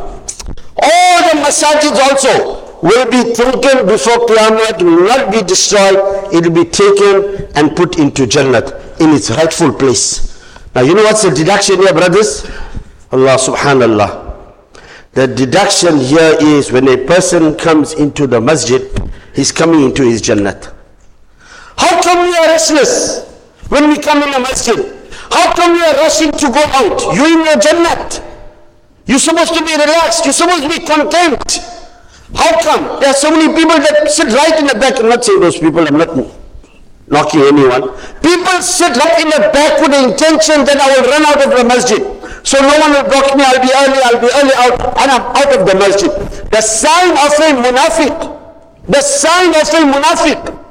All 0.82 1.18
the 1.30 1.40
masajids 1.40 1.98
also 1.98 2.66
will 2.82 3.06
be 3.10 3.32
taken 3.34 3.86
before 3.86 4.26
Qiyamah, 4.26 4.82
will 4.82 5.06
not 5.06 5.32
be 5.32 5.42
destroyed, 5.42 5.96
it 6.32 6.46
will 6.46 6.64
be 6.64 6.68
taken 6.70 7.48
and 7.56 7.76
put 7.76 7.98
into 7.98 8.26
Jannat 8.26 9.00
in 9.00 9.10
its 9.10 9.30
rightful 9.30 9.72
place. 9.72 10.44
Now 10.74 10.82
you 10.82 10.94
know 10.94 11.02
what's 11.04 11.22
the 11.22 11.30
deduction 11.30 11.76
here, 11.78 11.92
brothers? 11.92 12.44
Allah 13.12 13.36
subhanallah. 13.38 14.24
The 15.12 15.26
deduction 15.26 15.96
here 15.98 16.36
is 16.40 16.70
when 16.70 16.86
a 16.88 16.98
person 17.06 17.56
comes 17.56 17.94
into 17.94 18.26
the 18.26 18.40
masjid, 18.40 18.82
he's 19.34 19.50
coming 19.50 19.82
into 19.82 20.02
his 20.02 20.20
Jannat. 20.20 20.72
How 21.78 22.02
come 22.02 22.26
we 22.28 22.36
are 22.36 22.46
restless 22.48 23.24
when 23.68 23.88
we 23.88 23.98
come 23.98 24.22
in 24.22 24.30
the 24.30 24.40
masjid? 24.40 24.95
How 25.30 25.54
come 25.54 25.76
you 25.76 25.82
are 25.84 25.96
rushing 25.96 26.32
to 26.32 26.46
go 26.50 26.62
out? 26.76 27.00
You 27.14 27.24
in 27.26 27.44
your 27.44 27.56
Jannat. 27.56 28.22
You're 29.06 29.18
supposed 29.18 29.54
to 29.54 29.64
be 29.64 29.72
relaxed. 29.72 30.24
You're 30.24 30.34
supposed 30.34 30.62
to 30.62 30.68
be 30.68 30.84
content. 30.84 31.42
How 32.34 32.60
come? 32.60 33.00
There 33.00 33.10
are 33.10 33.14
so 33.14 33.30
many 33.30 33.54
people 33.54 33.78
that 33.78 34.10
sit 34.10 34.28
right 34.34 34.58
in 34.58 34.66
the 34.66 34.74
back. 34.74 34.98
I'm 34.98 35.08
not 35.08 35.24
saying 35.24 35.40
those 35.40 35.58
people, 35.58 35.86
I'm 35.86 35.96
not 35.96 36.10
knocking 37.08 37.40
anyone. 37.42 37.94
People 38.22 38.58
sit 38.62 38.96
right 38.98 39.18
in 39.22 39.30
the 39.30 39.50
back 39.54 39.80
with 39.80 39.92
the 39.94 40.02
intention 40.10 40.66
that 40.66 40.78
I 40.78 40.86
will 40.98 41.06
run 41.10 41.22
out 41.24 41.40
of 41.46 41.50
the 41.54 41.64
masjid. 41.64 42.02
So 42.42 42.60
no 42.60 42.74
one 42.78 42.92
will 42.94 43.08
block 43.10 43.36
me, 43.36 43.42
I'll 43.46 43.62
be 43.62 43.70
early, 43.70 44.00
I'll 44.02 44.20
be 44.20 44.30
early 44.30 44.54
out, 44.58 44.78
and 44.98 45.10
I'm 45.10 45.22
out 45.34 45.50
of 45.54 45.66
the 45.66 45.74
masjid. 45.74 46.10
The 46.50 46.60
sign 46.60 47.10
of 47.10 47.32
a 47.38 47.48
munafiq, 47.62 48.86
the 48.88 49.00
sign 49.00 49.50
of 49.50 49.66
a 49.66 49.82
munafiq, 49.92 50.64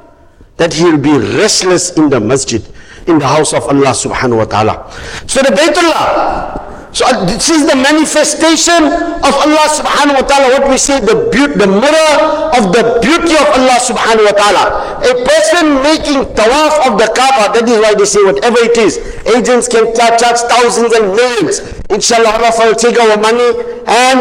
that 0.56 0.72
he 0.72 0.84
will 0.84 0.98
be 0.98 1.16
restless 1.36 1.96
in 1.96 2.08
the 2.08 2.20
masjid, 2.20 2.62
in 3.06 3.18
the 3.18 3.26
house 3.26 3.52
of 3.52 3.62
Allah 3.64 3.94
subhanahu 3.94 4.38
wa 4.38 4.44
ta'ala. 4.44 4.90
So 5.26 5.40
the 5.42 5.54
Baytullah, 5.54 6.66
so 6.96 7.04
uh, 7.04 7.28
this 7.28 7.50
is 7.52 7.68
the 7.68 7.76
manifestation 7.76 8.88
of 9.20 9.34
Allah 9.44 9.66
subhanahu 9.68 10.16
wa 10.16 10.24
ta'ala. 10.24 10.46
What 10.56 10.64
we 10.72 10.78
say, 10.80 10.96
the 11.04 11.28
the 11.28 11.68
mirror 11.68 12.12
of 12.56 12.72
the 12.72 12.96
beauty 13.04 13.36
of 13.36 13.48
Allah 13.52 13.76
subhanahu 13.84 14.24
wa 14.24 14.32
ta'ala. 14.32 14.64
A 15.04 15.12
person 15.28 15.84
making 15.84 16.24
tawaf 16.32 16.88
of 16.88 16.96
the 16.96 17.04
Kaaba, 17.12 17.52
that 17.52 17.68
is 17.68 17.76
why 17.84 17.92
they 17.92 18.08
say 18.08 18.24
whatever 18.24 18.56
it 18.64 18.80
is, 18.80 18.96
agents 19.28 19.68
can 19.68 19.92
charge 19.92 20.40
thousands 20.48 20.96
and 20.96 21.12
millions. 21.12 21.60
Inshallah, 21.92 22.32
Allah 22.32 22.52
will 22.64 22.74
take 22.80 22.96
our 22.96 23.20
money 23.20 23.44
and 23.86 24.18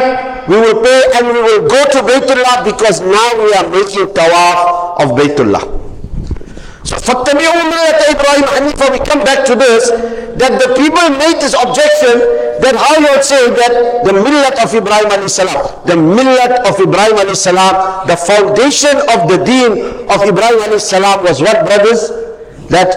we 0.52 0.60
will 0.60 0.84
pay 0.84 1.00
and 1.15 1.32
we 1.32 1.39
will 1.48 1.63
go 1.71 1.80
to 1.95 2.04
Baytullah 2.04 2.67
because 2.67 3.00
now 3.00 3.30
we 3.39 3.56
are 3.56 3.71
making 3.71 4.12
tawaf 4.12 5.00
of 5.00 5.15
Baytullah. 5.15 5.85
So 6.85 6.96
فَاتَّبِعُوا 6.96 7.62
مِلَّةَ 7.70 8.01
إِبْرَاهِيمَ 8.16 8.46
Hanifa, 8.57 8.90
we 8.90 8.99
come 9.05 9.20
back 9.23 9.44
to 9.46 9.55
this, 9.55 9.90
that 10.40 10.57
the 10.57 10.73
people 10.81 11.07
made 11.20 11.37
this 11.37 11.53
objection, 11.53 12.25
that 12.64 12.73
how 12.73 12.96
you 12.96 13.09
would 13.12 13.25
say 13.25 13.51
that 13.53 14.03
the 14.05 14.12
millat 14.16 14.57
of 14.64 14.73
Ibrahim 14.75 15.12
alayhi 15.12 15.29
salam, 15.29 15.61
the 15.85 15.94
millat 15.94 16.64
of 16.64 16.81
Ibrahim 16.81 17.16
alayhi 17.20 17.37
salam, 17.37 18.07
the 18.09 18.16
foundation 18.16 18.96
of 19.12 19.29
the 19.29 19.44
deen 19.44 19.73
of 20.09 20.25
Ibrahim 20.25 20.61
alayhi 20.64 20.81
salam 20.81 21.23
was 21.23 21.40
what 21.40 21.66
brothers? 21.68 22.09
That 22.73 22.96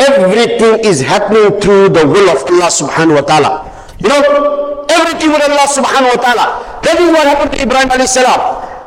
everything 0.00 0.80
is 0.84 1.00
happening 1.02 1.60
through 1.60 1.90
the 1.90 2.06
will 2.08 2.28
of 2.32 2.40
Allah 2.48 2.72
subhanahu 2.72 3.20
wa 3.20 3.26
ta'ala. 3.28 3.52
You 4.00 4.08
know, 4.08 4.86
everything 4.88 5.28
with 5.30 5.44
Allah 5.44 5.68
subhanahu 5.68 6.16
wa 6.16 6.20
ta'ala. 6.24 6.46
That 6.82 6.96
is 7.00 7.08
what 7.12 7.24
happened 7.28 7.52
to 7.52 7.62
Ibrahim 7.62 7.88
alayhi 7.92 8.08
salam. 8.08 8.40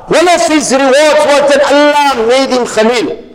One 0.09 0.25
of 0.27 0.41
his 0.49 0.73
rewards 0.73 1.21
was 1.29 1.43
that 1.53 1.61
Allah 1.69 2.25
made 2.25 2.49
him 2.49 2.65
Khalil. 2.65 3.27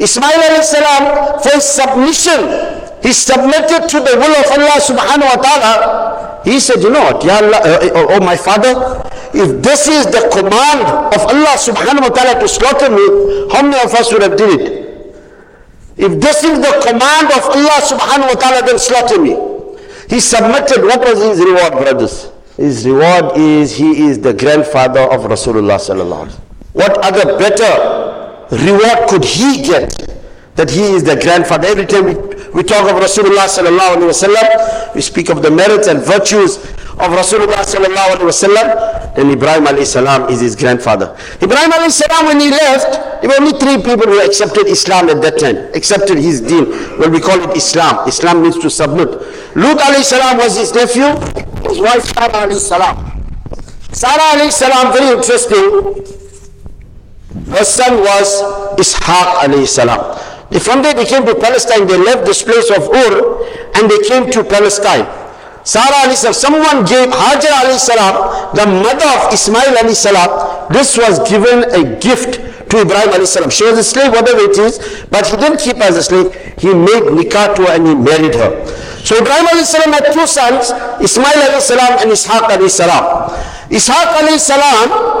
Ismail 0.00 0.40
alayhi 0.48 1.42
for 1.42 1.50
his 1.52 1.64
submission, 1.64 2.40
he 3.02 3.12
submitted 3.12 3.88
to 3.88 3.98
the 4.00 4.16
will 4.16 4.34
of 4.40 4.48
Allah 4.56 4.76
subhanahu 4.80 5.28
wa 5.28 5.40
ta'ala. 5.40 6.40
He 6.44 6.58
said, 6.58 6.80
you 6.80 6.88
know 6.90 7.00
what, 7.12 7.22
Ya 7.24 7.36
Allah, 7.36 7.60
uh, 7.60 7.84
uh, 7.84 8.16
oh 8.16 8.20
my 8.24 8.36
father, 8.36 8.72
if 9.36 9.60
this 9.62 9.88
is 9.88 10.06
the 10.06 10.24
command 10.32 10.80
of 11.12 11.20
Allah 11.28 11.54
subhanahu 11.60 12.08
wa 12.08 12.12
ta'ala 12.16 12.40
to 12.40 12.48
slaughter 12.48 12.88
me, 12.88 13.04
how 13.52 13.60
many 13.62 13.76
of 13.84 13.92
us 13.94 14.10
would 14.12 14.22
have 14.22 14.36
did 14.36 14.60
it? 14.60 14.80
If 16.00 16.18
this 16.18 16.44
is 16.44 16.58
the 16.64 16.74
command 16.80 17.28
of 17.36 17.44
Allah 17.52 17.78
subhanahu 17.84 18.32
wa 18.32 18.38
ta'ala, 18.40 18.64
then 18.64 18.78
slaughter 18.78 19.20
me. 19.20 19.36
He 20.08 20.18
submitted. 20.18 20.80
What 20.82 21.00
was 21.00 21.20
his 21.20 21.38
reward, 21.44 21.72
brothers? 21.76 22.32
His 22.56 22.86
reward 22.88 23.36
is 23.36 23.76
he 23.76 24.08
is 24.08 24.18
the 24.18 24.32
grandfather 24.32 25.00
of 25.00 25.20
Rasulullah 25.28 25.76
What 26.72 26.98
other 27.04 27.38
better 27.38 28.09
reward 28.50 29.08
could 29.08 29.24
he 29.24 29.62
get 29.62 29.94
that 30.56 30.70
he 30.70 30.82
is 30.82 31.04
the 31.04 31.16
grandfather? 31.16 31.68
Every 31.68 31.86
time 31.86 32.04
we, 32.04 32.14
we 32.52 32.62
talk 32.62 32.90
of 32.90 32.96
Rasulullah 33.00 33.46
sallallahu 33.46 33.96
alaihi 33.96 34.10
wasallam, 34.10 34.94
we 34.94 35.00
speak 35.00 35.30
of 35.30 35.42
the 35.42 35.50
merits 35.50 35.86
and 35.88 36.00
virtues 36.00 36.58
of 37.00 37.08
Rasulullah 37.16 37.64
sallallahu 37.64 38.16
alaihi 38.16 38.28
wasallam. 38.28 39.14
Then 39.16 39.30
Ibrahim 39.30 39.64
alayhi 39.64 39.86
salam 39.86 40.28
is 40.30 40.40
his 40.40 40.54
grandfather. 40.54 41.16
Ibrahim 41.42 41.70
alayhi 41.72 41.90
salam, 41.90 42.26
when 42.26 42.40
he 42.40 42.50
left, 42.50 43.22
there 43.22 43.30
were 43.30 43.36
only 43.40 43.58
three 43.58 43.76
people 43.78 44.06
who 44.06 44.20
accepted 44.24 44.66
Islam 44.66 45.08
at 45.08 45.20
that 45.22 45.38
time, 45.38 45.56
accepted 45.74 46.18
his 46.18 46.40
deen. 46.40 46.68
Well, 46.98 47.10
we 47.10 47.20
call 47.20 47.40
it 47.40 47.56
Islam. 47.56 48.06
Islam 48.08 48.42
means 48.42 48.58
to 48.58 48.70
submit. 48.70 49.08
Lut 49.56 49.78
alayhi 49.78 50.04
salam 50.04 50.38
was 50.38 50.56
his 50.56 50.74
nephew, 50.74 51.08
his 51.68 51.80
wife 51.80 52.04
Sarah 52.04 52.46
alayhi 52.46 52.60
salam. 52.60 53.06
Sarah 53.92 54.38
alayhi 54.38 54.52
salam, 54.52 54.92
very 54.92 55.16
interesting. 55.16 56.18
Her 57.48 57.64
son 57.64 58.00
was 58.00 58.42
Ishaq 58.76 59.44
alayhi 59.44 59.66
salam. 59.66 60.00
From 60.60 60.82
there 60.82 60.94
they 60.94 61.04
came 61.06 61.24
to 61.26 61.34
Palestine, 61.34 61.86
they 61.86 61.96
left 61.96 62.26
this 62.26 62.42
place 62.42 62.70
of 62.70 62.88
Ur 62.90 63.46
and 63.76 63.90
they 63.90 63.98
came 64.08 64.30
to 64.32 64.42
Palestine. 64.44 65.06
Sarah 65.62 66.08
alayhi 66.08 66.16
salam, 66.16 66.34
someone 66.34 66.84
gave 66.84 67.08
Hajar 67.08 67.52
alayhi 67.62 67.78
salam, 67.78 68.54
the 68.56 68.66
mother 68.66 69.06
of 69.20 69.32
Ismail 69.32 69.76
alayhi 69.76 69.94
salam, 69.94 70.72
this 70.72 70.96
was 70.96 71.20
given 71.28 71.64
a 71.70 71.98
gift 72.00 72.40
to 72.70 72.80
Ibrahim 72.80 73.10
alayhi 73.10 73.26
salam. 73.26 73.50
She 73.50 73.64
was 73.64 73.78
a 73.78 73.84
slave, 73.84 74.10
whatever 74.12 74.40
it 74.40 74.56
is, 74.58 74.78
but 75.10 75.26
he 75.26 75.36
didn't 75.36 75.60
keep 75.60 75.76
her 75.76 75.82
as 75.84 75.96
a 75.96 76.02
slave. 76.02 76.34
He 76.58 76.72
made 76.74 77.04
nikah 77.12 77.54
to 77.56 77.62
her 77.66 77.72
and 77.76 77.86
he 77.86 77.94
married 77.94 78.34
her. 78.34 78.50
So 79.04 79.16
Ibrahim 79.18 79.46
alayhi 79.46 79.64
salam 79.68 79.92
had 79.92 80.12
two 80.12 80.26
sons, 80.26 80.72
Ismail 81.02 81.38
alayhi 81.46 81.60
salam 81.60 81.92
and 82.00 82.10
Ishaq 82.10 82.48
alayhi 82.48 82.70
salam. 82.70 83.30
Ishaq 83.68 84.08
alayhi 84.22 84.40
salam 84.40 85.19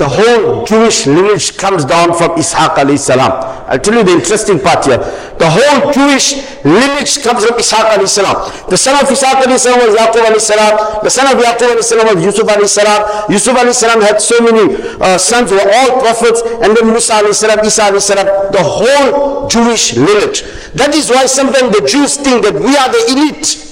the 0.00 0.08
whole 0.08 0.64
Jewish 0.64 1.06
lineage 1.06 1.58
comes 1.58 1.84
down 1.84 2.14
from 2.16 2.30
Ishaq 2.40 2.76
alayhi 2.80 2.98
salam. 2.98 3.32
I'll 3.68 3.78
tell 3.78 3.92
you 3.92 4.02
the 4.02 4.12
interesting 4.12 4.58
part 4.58 4.86
here. 4.86 4.96
The 4.96 5.44
whole 5.44 5.92
Jewish 5.92 6.40
lineage 6.64 7.20
comes 7.22 7.44
from 7.44 7.60
Ishaq 7.60 7.84
alayhi 7.92 8.08
salam. 8.08 8.36
The 8.70 8.78
son 8.78 8.96
of 8.96 9.10
Ishaq 9.12 9.44
alayhi 9.44 9.58
salam 9.60 9.84
was 9.84 9.94
Yaqub 10.00 10.24
alayhi 10.24 10.40
salam. 10.40 11.04
The 11.04 11.10
son 11.10 11.26
of 11.28 11.36
Yaqub 11.44 11.68
alayhi 11.76 11.84
salam 11.84 12.16
was 12.16 12.24
Yusuf 12.24 12.48
alayhi 12.48 12.68
salam. 12.68 13.30
Yusuf 13.30 13.54
alayhi 13.54 13.74
salam 13.74 14.00
had 14.00 14.22
so 14.22 14.40
many 14.40 14.64
uh, 15.04 15.18
sons 15.18 15.50
who 15.50 15.56
were 15.56 15.70
all 15.70 16.00
prophets. 16.00 16.40
And 16.64 16.74
then 16.74 16.86
Musa 16.86 17.20
alayhi 17.20 17.34
salam, 17.34 17.60
Isa 17.60 17.82
alayhi 17.82 18.00
salam. 18.00 18.26
The 18.56 18.64
whole 18.64 19.48
Jewish 19.48 19.96
lineage. 19.98 20.44
That 20.80 20.94
is 20.94 21.10
why 21.10 21.26
sometimes 21.26 21.76
the 21.78 21.86
Jews 21.86 22.16
think 22.16 22.42
that 22.44 22.54
we 22.54 22.72
are 22.72 22.88
the 22.88 23.04
elite. 23.12 23.68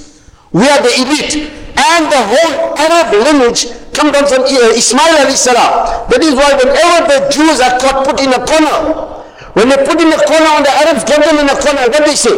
We 0.52 0.68
are 0.68 0.82
the 0.82 0.92
elite. 0.92 1.57
And 1.78 2.10
the 2.10 2.18
whole 2.18 2.54
Arab 2.74 3.14
lineage 3.14 3.70
come 3.94 4.10
down 4.10 4.26
from 4.26 4.42
uh, 4.42 4.74
Ismail 4.74 5.14
alayhi 5.22 5.38
salam. 5.38 6.10
That 6.10 6.22
is 6.22 6.34
why 6.34 6.54
whenever 6.58 6.98
the 7.06 7.18
Jews 7.30 7.62
are 7.62 7.78
caught 7.78 8.02
put 8.06 8.18
in 8.18 8.34
a 8.34 8.42
corner, 8.42 9.14
when 9.54 9.68
they 9.70 9.78
put 9.86 9.98
in 10.02 10.10
a 10.10 10.20
corner 10.26 10.50
and 10.58 10.64
the 10.66 10.74
Arabs 10.86 11.02
get 11.06 11.22
them 11.22 11.38
in 11.38 11.46
a 11.50 11.58
corner, 11.58 11.86
what 11.90 11.98
do 12.02 12.10
they 12.10 12.18
say? 12.18 12.34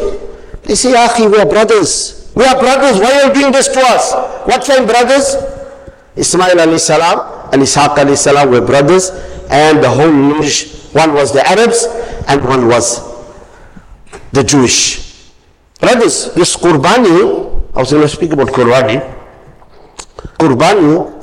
They 0.65 0.75
say, 0.75 0.93
Akhi, 0.93 1.31
we 1.31 1.39
are 1.39 1.47
brothers. 1.49 2.33
We 2.35 2.45
are 2.45 2.59
brothers. 2.59 3.01
Why 3.01 3.13
are 3.21 3.29
you 3.29 3.35
doing 3.35 3.53
this 3.53 3.69
to 3.69 3.81
us? 3.81 4.13
What 4.47 4.65
kind 4.65 4.87
brothers? 4.87 5.37
Ismail 6.17 6.79
salam 6.79 7.49
and 7.53 7.63
Ishaq 7.63 8.17
salam 8.17 8.51
were 8.51 8.61
brothers 8.61 9.11
and 9.51 9.83
the 9.83 9.89
whole 9.89 10.09
lineage, 10.09 10.71
one 10.93 11.15
was 11.15 11.33
the 11.33 11.47
Arabs 11.47 11.87
and 12.29 12.45
one 12.45 12.69
was 12.69 13.01
the 14.33 14.45
Jewish. 14.45 15.33
Brothers, 15.81 16.33
this 16.35 16.57
Qurbani, 16.57 17.73
I 17.75 17.79
was 17.79 17.91
going 17.91 18.03
to 18.03 18.09
speak 18.09 18.33
about 18.33 18.49
Qurbani. 18.49 19.20
Qurbani 20.39 21.21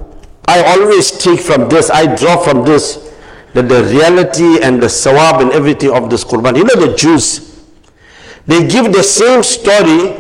I 0.48 0.64
always 0.64 1.12
take 1.12 1.42
from 1.42 1.68
this, 1.68 1.90
I 1.90 2.16
draw 2.16 2.38
from 2.42 2.64
this, 2.64 3.14
that 3.54 3.68
the 3.68 3.84
reality 3.84 4.64
and 4.64 4.82
the 4.82 4.88
sawab 4.88 5.42
and 5.42 5.52
everything 5.52 5.92
of 5.92 6.10
this 6.10 6.24
Qurban. 6.24 6.56
You 6.56 6.64
know 6.64 6.76
the 6.88 6.96
Jews, 6.96 7.60
they 8.46 8.66
give 8.66 8.94
the 8.94 9.04
same 9.04 9.44
story, 9.44 10.16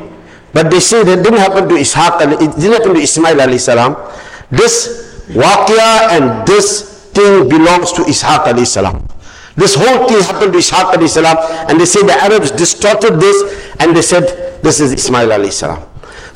but 0.52 0.70
they 0.70 0.82
say 0.82 1.04
that 1.04 1.24
didn't 1.24 1.40
happen 1.40 1.70
to 1.70 1.76
Ishaq, 1.76 2.20
it 2.44 2.56
didn't 2.60 2.74
happen 2.74 2.96
to 2.96 3.00
Ismail 3.00 3.38
alayhi 3.38 3.60
salam. 3.60 3.96
This 4.52 5.24
waqia 5.30 6.12
and 6.20 6.46
this 6.46 7.06
thing 7.16 7.48
belongs 7.48 7.94
to 7.94 8.02
Ishaq 8.02 8.52
alayhi 8.52 8.68
salam. 8.68 9.08
This 9.56 9.76
whole 9.76 10.10
thing 10.10 10.22
happened 10.24 10.52
to 10.54 10.60
Ishaq 10.60 10.92
alayhi 10.92 11.10
salam, 11.10 11.38
and 11.70 11.80
they 11.80 11.86
say 11.86 12.02
the 12.02 12.14
Arabs 12.14 12.52
distorted 12.52 13.22
this, 13.22 13.76
and 13.80 13.96
they 13.96 14.02
said 14.02 14.62
this 14.62 14.82
is 14.82 14.92
Ismail 14.92 15.30
alayhi 15.30 15.54
salam. 15.54 15.88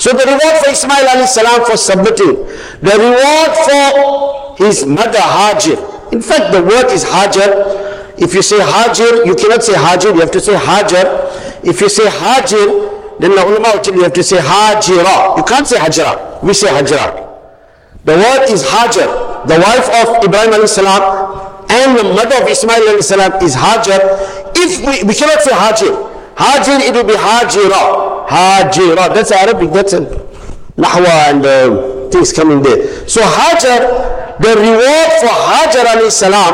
So 0.02 0.14
the 0.18 0.26
reward 0.26 0.58
for 0.66 0.70
Ismail 0.74 1.06
alayhi 1.14 1.28
salam 1.28 1.64
for 1.64 1.78
submitting, 1.78 2.34
the 2.82 2.94
reward 2.98 3.52
for 3.70 4.66
his 4.66 4.84
mother 4.84 5.20
Hajar. 5.22 5.78
In 6.12 6.22
fact, 6.24 6.52
the 6.52 6.64
word 6.64 6.90
is 6.90 7.06
Hajar. 7.06 8.18
If 8.18 8.34
you 8.34 8.42
say 8.42 8.58
Hajar, 8.58 9.24
you 9.28 9.36
cannot 9.36 9.62
say 9.64 9.74
Hajar, 9.74 10.12
you 10.16 10.22
have 10.22 10.32
to 10.32 10.40
say 10.40 10.56
Hajar. 10.56 11.06
If 11.64 11.82
you 11.82 11.88
say 11.90 12.08
Hajar, 12.10 13.20
then 13.20 13.36
the 13.36 13.46
ulama 13.46 13.74
will 13.78 13.82
tell 13.84 13.94
you, 13.94 14.02
have 14.02 14.14
to 14.14 14.24
say 14.24 14.38
Hajira. 14.38 15.38
You 15.38 15.44
can't 15.44 15.68
say 15.68 15.78
Hajra. 15.78 16.42
We 16.44 16.56
say 16.56 16.70
Hajra. 16.70 17.22
The 18.04 18.14
word 18.18 18.50
is 18.50 18.64
Hajar. 18.66 19.46
The 19.46 19.60
wife 19.62 19.88
of 20.02 20.24
Ibrahim 20.26 20.50
alayhi 20.58 20.68
salam 20.68 21.62
and 21.70 21.96
the 22.00 22.04
mother 22.18 22.42
of 22.42 22.50
Ismail 22.50 22.82
alayhi 22.90 23.04
salam 23.04 23.34
is 23.44 23.54
Hajar. 23.56 24.02
If 24.58 24.80
we, 24.82 25.08
we 25.08 25.14
cannot 25.14 25.42
say 25.44 25.52
Hajar. 25.54 26.11
Hajar, 26.42 26.80
it 26.82 26.94
will 26.94 27.04
be 27.06 27.14
Hajira. 27.14 28.28
Hajira. 28.28 29.14
That's 29.14 29.32
Arabic. 29.32 29.72
That's 29.72 29.94
an 29.94 30.06
Nahwa 30.78 31.14
and 31.30 31.46
uh, 31.46 32.10
things 32.10 32.34
coming 32.34 32.62
there. 32.64 33.08
So 33.08 33.22
Hajar, 33.22 34.40
the 34.42 34.56
reward 34.58 35.10
for 35.22 35.30
Hajar 35.30 35.86
alayhi 35.94 36.12
salam, 36.12 36.54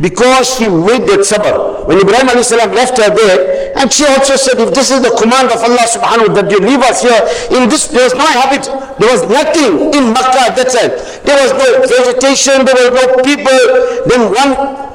because 0.00 0.56
she 0.56 0.68
made 0.68 1.02
that 1.10 1.26
sabr. 1.26 1.86
When 1.86 1.98
Ibrahim 1.98 2.28
alayhi 2.28 2.44
salam 2.44 2.70
left 2.72 2.96
her 2.98 3.10
there, 3.14 3.72
and 3.76 3.90
she 3.92 4.04
also 4.06 4.36
said, 4.36 4.60
if 4.60 4.74
this 4.74 4.90
is 4.90 5.02
the 5.02 5.10
command 5.18 5.48
of 5.50 5.58
Allah 5.64 5.82
subhanahu 5.88 6.28
wa 6.28 6.34
ta'ala, 6.34 6.42
that 6.42 6.50
you 6.52 6.60
leave 6.60 6.82
us 6.84 7.02
here 7.02 7.22
in 7.58 7.68
this 7.68 7.88
place, 7.88 8.12
no 8.14 8.26
habit. 8.26 8.68
There 9.00 9.10
was 9.10 9.24
nothing 9.26 9.90
in 9.96 10.12
Makkah 10.12 10.52
at 10.52 10.54
that 10.60 10.68
time. 10.70 10.92
There 11.24 11.38
was 11.42 11.52
no 11.52 11.66
vegetation, 11.86 12.64
there 12.64 12.74
was 12.74 12.90
no 12.90 13.22
people. 13.22 13.58
Then 14.06 14.32
one 14.32 14.52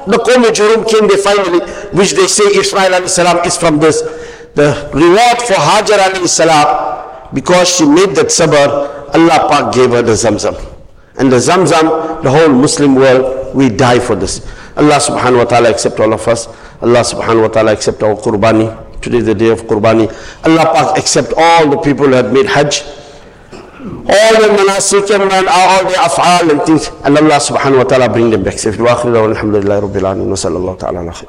the 0.08 0.16
Qawm 0.16 0.88
came, 0.88 1.06
they 1.08 1.16
finally, 1.16 1.60
which 1.92 2.12
they 2.12 2.26
say 2.26 2.44
Ismail 2.44 2.92
alayhi 2.92 3.08
salam 3.08 3.44
is 3.44 3.56
from 3.56 3.78
this. 3.78 4.00
The 4.54 4.88
reward 4.94 5.38
for 5.46 5.54
Hajar 5.54 5.98
alayhi 5.98 6.28
salam, 6.28 7.28
because 7.34 7.68
she 7.68 7.84
made 7.84 8.16
that 8.16 8.26
sabr, 8.26 9.14
Allah 9.14 9.48
Pak 9.48 9.74
gave 9.74 9.90
her 9.90 10.02
the 10.02 10.12
Zamzam. 10.12 10.56
And 11.18 11.30
the 11.30 11.36
Zamzam, 11.36 12.22
the 12.22 12.30
whole 12.30 12.48
Muslim 12.48 12.94
world, 12.94 13.54
we 13.54 13.68
die 13.68 13.98
for 13.98 14.16
this. 14.16 14.40
Allah 14.76 14.96
subhanahu 14.96 15.38
wa 15.38 15.44
ta'ala 15.44 15.70
accept 15.70 15.98
all 16.00 16.12
of 16.14 16.26
us. 16.28 16.46
Allah 16.80 17.00
subhanahu 17.02 17.42
wa 17.42 17.48
ta'ala 17.48 17.72
accept 17.72 18.02
our 18.02 18.14
qurbani. 18.14 18.70
Today 19.02 19.18
is 19.18 19.26
the 19.26 19.34
day 19.34 19.48
of 19.50 19.62
qurbani. 19.62 20.06
Allah 20.46 20.64
Pak 20.72 20.98
accept 20.98 21.32
all 21.36 21.68
the 21.68 21.78
people 21.78 22.06
who 22.06 22.12
have 22.12 22.32
made 22.32 22.46
Hajj. 22.46 22.82
All 24.08 24.34
the 24.40 24.48
manasik 24.56 25.10
and 25.14 25.22
all 25.32 25.84
the 25.84 25.96
af'al 25.96 26.50
and 26.50 26.62
things. 26.62 26.90
And 27.04 27.16
Allah 27.16 27.40
subhanahu 27.40 27.78
wa 27.78 27.84
ta'ala 27.84 28.08
bring 28.08 28.30
them 28.30 28.42
back 28.42 28.58
safely. 28.58 28.82
Wa 28.84 28.94
akhiru 28.96 29.34
alhamdulillahi 29.34 29.82
rabbil 29.84 30.06
alamin. 30.08 30.28
Wa 30.28 30.36
sallallahu 30.36 30.78
ta'ala 30.78 31.00
ala 31.00 31.12
khair. 31.12 31.28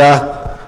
لله 0.00 0.22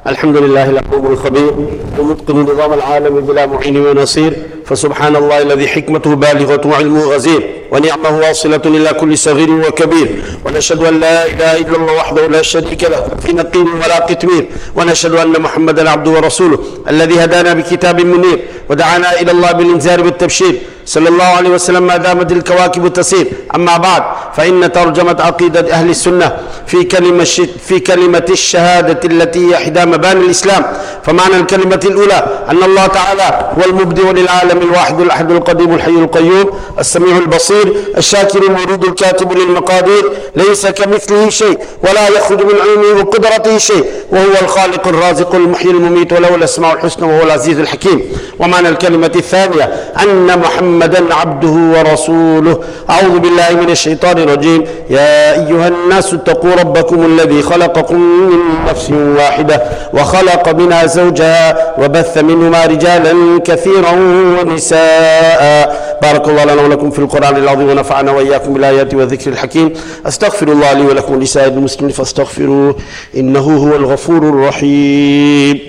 الحمد 0.06 0.36
لله 0.36 0.64
العليم 0.70 1.06
الخبير 1.12 1.52
ومتقن 1.98 2.36
نظام 2.52 2.72
العالم 2.72 3.20
بلا 3.20 3.46
معين 3.46 3.76
ونصير 3.86 4.32
فسبحان 4.66 5.16
الله 5.16 5.42
الذي 5.42 5.68
حكمته 5.68 6.14
بالغة 6.14 6.60
وعلمه 6.70 7.02
غزير 7.14 7.42
ونعمه 7.72 8.18
واصلة 8.18 8.60
إلى 8.66 8.88
كل 9.00 9.18
صغير 9.18 9.50
وكبير 9.50 10.08
ونشهد 10.44 10.80
أن 10.84 11.00
لا 11.00 11.26
إله 11.26 11.52
إلا 11.62 11.76
الله 11.76 11.92
وحده 12.00 12.26
لا 12.26 12.42
شريك 12.42 12.82
له 12.84 13.02
في 13.22 13.32
نقير 13.32 13.66
ولا 13.82 13.98
قتمير 14.08 14.44
ونشهد 14.76 15.14
أن 15.14 15.32
محمدا 15.46 15.90
عبده 15.90 16.10
ورسوله 16.10 16.58
الذي 16.92 17.24
هدانا 17.24 17.52
بكتاب 17.58 18.00
منير 18.00 18.38
ودعانا 18.70 19.20
إلى 19.20 19.30
الله 19.30 19.52
بالإنذار 19.52 20.02
بالتبشير 20.02 20.54
صلى 20.86 21.08
الله 21.08 21.24
عليه 21.38 21.50
وسلم 21.50 21.82
ما 21.86 21.96
دامت 21.96 22.32
الكواكب 22.32 22.92
تسير 22.92 23.26
أما 23.56 23.76
بعد 23.76 24.02
فإن 24.36 24.72
ترجمة 24.72 25.16
عقيدة 25.20 25.72
أهل 25.72 25.90
السنة 25.90 26.32
في 26.66 26.84
كلمة 26.84 27.24
في 27.68 27.80
كلمة 27.80 28.26
الشهادة 28.30 29.00
التي 29.08 29.48
هي 29.50 29.54
إحدى 29.54 29.84
مباني 29.84 30.24
الإسلام. 30.24 30.64
فمعنى 31.04 31.36
الكلمة 31.36 31.80
الأولى 31.84 32.26
أن 32.50 32.62
الله 32.62 32.86
تعالى 32.86 33.50
هو 33.58 33.70
المبدع 33.70 34.10
للعالم 34.10 34.58
الواحد 34.58 35.00
الأحد 35.00 35.30
القديم 35.30 35.74
الحي 35.74 35.90
القيوم 35.90 36.50
السميع 36.78 37.16
البصير 37.16 37.74
الشاكر 37.98 38.42
المريد 38.42 38.84
الكاتب 38.84 39.32
للمقادير 39.32 40.12
ليس 40.36 40.66
كمثله 40.66 41.30
شيء. 41.30 41.58
ولا 41.84 42.08
يخرج 42.08 42.42
من 42.42 42.54
علمه 42.62 43.00
وقدرته 43.00 43.58
شيء. 43.58 43.84
وهو 44.12 44.34
الخالق 44.42 44.88
الرازق 44.88 45.34
المحيي 45.34 45.70
المميت 45.70 46.12
وله 46.12 46.34
الأسماء 46.34 46.72
الحسنى 46.72 47.06
وهو 47.06 47.22
العزيز 47.22 47.58
الحكيم. 47.58 48.02
ومعنى 48.38 48.68
الكلمة 48.68 49.12
الثانية 49.16 49.72
أن 50.02 50.38
محمدا 50.38 51.14
عبده 51.14 51.48
ورسوله. 51.48 52.60
أعوذ 52.90 53.18
بالله 53.18 53.50
من 53.50 53.70
الشيطان 53.70 54.18
الرجيم. 54.18 54.64
يا 54.90 55.32
أيها 55.32 55.68
الناس 55.68 56.14
اتقوا 56.14 56.54
ربكم 56.60 57.02
الذي 57.06 57.42
خلقكم 57.42 58.00
من 58.30 58.38
نفس 58.68 58.90
واحدة 58.90 59.62
وخلق 59.94 60.48
منها 60.48 60.86
زوجها 60.86 61.74
وبث 61.78 62.18
منهما 62.18 62.66
رجالا 62.66 63.40
كثيرا 63.44 63.92
ونساء. 64.40 65.91
بارك 66.02 66.28
الله 66.28 66.44
لنا 66.44 66.62
ولكم 66.62 66.90
في 66.90 66.98
القرآن 66.98 67.36
العظيم 67.36 67.68
ونفعنا 67.68 68.10
وإياكم 68.12 68.52
بالآيات 68.54 68.94
والذكر 68.94 69.30
الحكيم. 69.30 69.72
أستغفر 70.06 70.48
الله 70.48 70.72
لي 70.72 70.82
ولكم 70.82 71.14
ولسائر 71.14 71.52
المسلمين 71.52 71.92
فاستغفروه 71.92 72.76
إنه 73.16 73.40
هو 73.40 73.76
الغفور 73.76 74.22
الرحيم. 74.32 75.60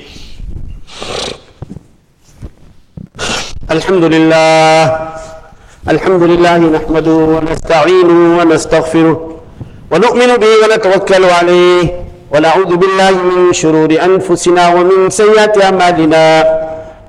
الحمد 3.71 4.03
لله. 4.03 4.83
الحمد 5.89 6.23
لله 6.23 6.57
نحمده 6.57 7.11
ونستعينه 7.11 8.37
ونستغفره 8.39 9.39
ونؤمن 9.91 10.37
به 10.37 10.51
ونتوكل 10.63 11.23
عليه 11.25 12.03
ونعوذ 12.31 12.75
بالله 12.75 13.11
من 13.11 13.53
شرور 13.53 13.91
أنفسنا 14.09 14.63
ومن 14.75 15.09
سيئات 15.09 15.61
أعمالنا. 15.63 16.62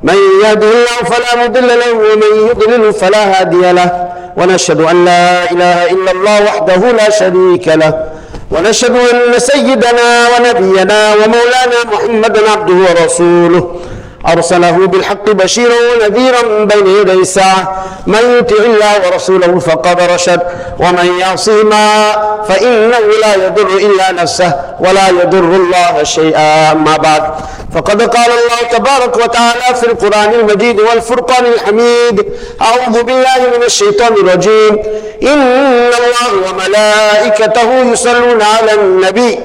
من 0.09 0.19
يهده 0.45 0.71
الله 0.77 0.99
فلا 1.11 1.33
مضل 1.45 1.69
له 1.83 1.93
ومن 1.93 2.33
يضلل 2.49 2.93
فلا 2.93 3.23
هادي 3.41 3.65
له. 3.79 3.91
ونشهد 4.39 4.81
أن 4.81 5.05
لا 5.05 5.25
إله 5.53 5.79
إلا 5.95 6.11
الله 6.15 6.37
وحده 6.49 6.83
لا 7.01 7.09
شريك 7.21 7.67
له. 7.83 7.93
ونشهد 8.53 8.95
أن 9.13 9.39
سيدنا 9.51 10.09
ونبينا 10.33 11.01
ومولانا 11.15 11.79
محمدا 11.93 12.41
عبده 12.51 12.79
ورسوله. 12.87 13.63
أرسله 14.29 14.87
بالحق 14.87 15.31
بشيرا 15.31 15.75
ونذيرا 15.93 16.65
بين 16.65 16.87
يدي 16.87 17.13
الساعة. 17.13 17.85
من 18.07 18.39
يطع 18.39 18.65
الله 18.65 18.95
ورسوله 19.07 19.59
فقد 19.59 20.01
رشد 20.01 20.41
ومن 20.81 21.19
يعصيهما 21.21 21.87
فإنه 22.49 23.05
لا 23.23 23.35
يضر 23.35 23.69
إلا 23.69 24.13
نفسه 24.13 24.53
ولا 24.81 25.09
يضر 25.09 25.39
الله 25.39 26.03
شيئا. 26.03 26.73
أما 26.73 26.97
بعد 26.97 27.23
فقد 27.75 28.03
قال 28.03 28.31
الله 28.31 28.79
تبارك 28.79 29.17
وتعالى 29.17 29.75
في 29.81 29.87
القرآن 29.87 30.33
المجيد 30.35 30.81
والفرقان 30.81 31.45
الحميد 31.47 32.33
أعوذ 32.63 33.03
بالله 33.03 33.39
من 33.57 33.63
الشيطان 33.67 34.13
الرجيم. 34.13 34.79
إن 35.23 35.91
الله 36.01 36.31
وملائكته 36.51 37.93
يصلون 37.93 38.43
على 38.43 38.73
النبي. 38.73 39.39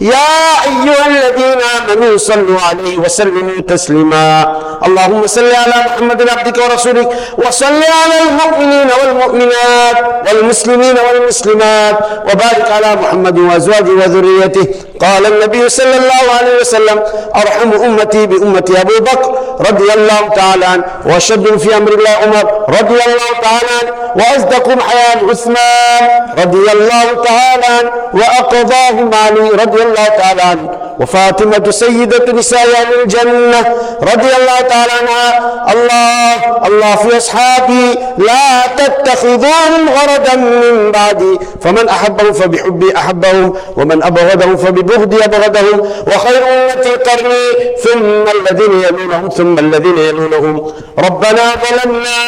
يا 0.00 0.28
أيها 0.68 1.06
الذين 1.06 1.60
آمنوا 1.76 2.16
صلوا 2.16 2.60
عليه 2.60 2.98
وسلموا 2.98 3.60
تسليما. 3.68 4.56
اللهم 4.86 5.26
صل 5.26 5.50
على 5.54 5.76
محمد 5.86 6.28
عبدك 6.28 6.56
ورسولك 6.62 7.08
وصل 7.38 7.80
على 7.98 8.16
المؤمنين 8.28 8.88
والمؤمنات 9.00 9.96
والمسلمين 10.26 10.96
والمسلمات 11.06 11.96
وبارك 12.28 12.68
على 12.70 12.96
محمد 12.96 13.38
وأزواجه 13.38 13.90
وذريته. 13.90 14.66
قال 15.00 15.26
النبي 15.26 15.68
صلى 15.68 15.96
الله 15.96 16.24
عليه 16.38 16.60
وسلم 16.60 17.02
أرحم 17.36 17.70
أمتي 17.72 18.26
بأمتي 18.26 18.80
أبو 18.80 18.96
بكر 19.00 19.38
رضي 19.60 19.92
الله 19.94 20.28
تعالى 20.36 20.66
عنه. 20.66 20.84
وأشد 21.06 21.56
في 21.56 21.76
أمر 21.76 21.92
الله 21.92 22.10
عمر 22.10 22.44
رضي 22.68 22.98
الله 23.06 23.30
تعالى 23.42 23.70
عنه. 23.82 23.92
وأصدقهم 24.16 24.80
حياة 24.80 25.30
عثمان 25.30 26.02
رضي 26.38 26.72
الله 26.72 27.24
تعالى 27.24 27.66
عنه 27.66 27.90
وأقضاهم 28.14 29.10
علي 29.14 29.48
رضي 29.48 29.82
الله 29.82 30.04
تعالى 30.04 30.42
عنه. 30.42 30.70
وفاطمة 31.00 31.70
سيدة 31.70 32.32
نساء 32.32 32.66
الجنة 33.02 33.60
رضي 34.02 34.30
الله 34.38 34.60
تعالى 34.68 34.92
عنها. 35.00 35.28
الله 35.72 36.66
الله 36.66 36.96
في 36.96 37.16
أصحابي 37.16 37.98
لا 38.18 38.66
تتخذوهم 38.76 39.88
غرضا 39.96 40.34
من 40.36 40.92
بعدي. 40.92 41.38
فمن 41.62 41.88
أحبهم 41.88 42.32
فبحبي 42.32 42.96
أحبهم 42.96 43.54
ومن 43.76 44.02
أبغضهم 44.02 44.56
فببغضي 44.56 45.24
أبغضهم. 45.24 45.90
وخير 46.06 46.42
أمتي 46.48 46.90
قرني 46.90 47.44
ثم 47.84 48.24
الذين 48.40 48.80
يلونهم 48.80 49.28
ثم 49.28 49.58
الذين 49.58 49.98
يلونهم. 49.98 50.72
ربنا 50.98 51.44
ظلمنا 51.64 52.18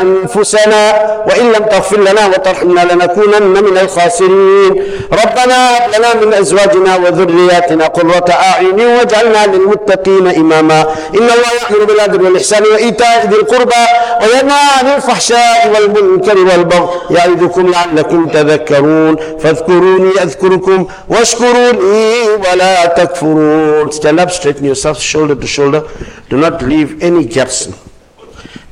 أنفسنا 0.00 0.92
وإن 1.30 1.46
لم 1.52 1.64
تغفر 1.64 2.00
لنا 2.00 2.26
وترحمنا 2.26 2.80
لنكونن 2.92 3.64
من 3.64 3.78
الخاسرين 3.78 4.84
ربنا 5.12 5.76
هب 5.76 5.90
لنا 5.98 6.14
من 6.14 6.34
أزواجنا 6.34 6.96
وذرياتنا 6.96 7.86
قرة 7.86 8.24
أعين 8.30 8.80
واجعلنا 8.80 9.46
للمتقين 9.46 10.26
إماما 10.26 10.80
إن 11.14 11.18
الله 11.36 11.50
يأمر 11.62 11.84
بالعدل 11.84 12.22
والإحسان 12.24 12.62
وإيتاء 12.62 13.26
ذي 13.26 13.36
القربى 13.36 13.84
وينهى 14.22 14.60
عن 14.78 14.86
الفحشاء 14.96 15.72
والمنكر 15.74 16.38
والبغي 16.38 16.88
يعظكم 17.10 17.70
لعلكم 17.70 18.28
تذكرون 18.28 19.16
فاذكروني 19.42 20.10
أذكركم 20.22 20.86
واشكروني 21.08 22.22
ولا 22.52 22.86
تكفرون 22.86 23.90
Stand 23.90 24.20
up, 24.20 24.30
straighten 24.30 24.64
yourself 24.64 24.98
shoulder 25.00 25.34
to 25.34 25.46
shoulder. 25.46 25.82
Do 26.30 26.36
not 26.36 26.62
leave 26.62 27.02
any 27.02 27.24
gaps. 27.24 27.68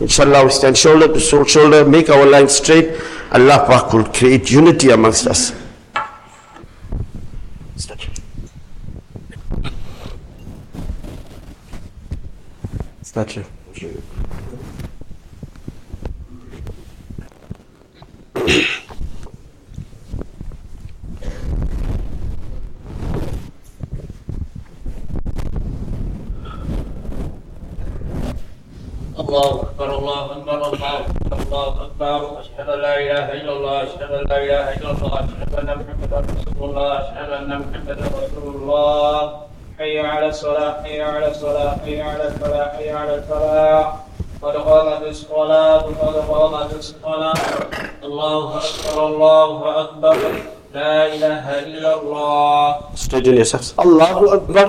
Inshallah, 0.00 0.44
we 0.44 0.50
stand 0.50 0.76
shoulder 0.76 1.08
to 1.08 1.18
shoulder, 1.18 1.84
make 1.84 2.08
our 2.08 2.24
line 2.24 2.48
straight. 2.48 3.00
Allah 3.32 3.64
Pak 3.66 3.92
will 3.92 4.04
create 4.04 4.50
unity 4.50 4.90
amongst 4.90 5.26
us. 5.26 5.52
Statue. 13.02 13.42
الله 29.28 29.60
أكبر 29.62 29.98
الله 29.98 30.24
أكبر 30.32 30.54
الله 30.54 31.00
أكبر 31.00 31.36
الله 31.42 31.68
أكبر. 31.68 32.40
أشهد 32.40 32.68
أن 32.68 32.80
لا 32.80 32.94
إله 32.96 33.26
إلا 33.32 33.52
الله 33.52 33.82
أشهد 33.82 34.10
أن 34.12 34.24
لا 34.28 34.38
إله 34.44 34.64
إلا 34.76 34.90
الله 34.90 35.14
أشهد 35.24 35.52
أن 35.60 35.68
محمدا 35.78 36.18
رسول 36.32 36.70
الله 36.70 36.92
أشهد 36.96 37.30
أن 37.30 37.50
محمدا 37.60 38.04
رسول 38.24 38.54
الله. 38.54 39.40
حي 39.78 40.00
على 40.00 40.26
الصلاة 40.28 40.82
حي 40.82 41.02
على 41.02 41.30
الصلاة 41.30 41.76
حي 41.84 42.00
على 42.00 42.24
الفلاح 42.28 42.68
حي 42.76 42.90
على 42.90 43.14
الفلاح. 43.14 43.86
قد 44.42 44.56
قامت 44.56 45.02
الصلاه 45.02 45.78
قد 45.78 46.16
قامت 46.28 46.72
الصلاه 46.74 47.34
الله 48.02 48.44
أكبر 48.56 49.06
الله 49.06 49.80
أكبر. 49.80 50.16
لا 50.74 51.06
إله 51.06 51.44
إلا 51.58 52.00
الله. 52.00 52.78
استجل 52.94 53.38
يا 53.38 53.44
شخص 53.44 53.76
الله 53.80 54.34
اكبر 54.34 54.68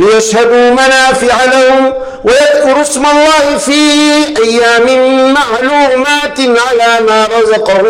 ليشهدوا 0.00 0.70
منافع 0.70 1.44
لهم 1.44 1.94
ويذكروا 2.24 2.80
اسم 2.80 3.06
الله 3.06 3.58
في 3.58 3.72
أيام 4.38 4.86
معلومات 5.34 6.40
على 6.40 7.00
ما 7.08 7.26
رزقهم 7.38 7.84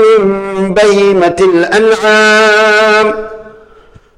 من 0.00 0.74
بهيمة 0.74 1.36
الأنعام. 1.40 3.28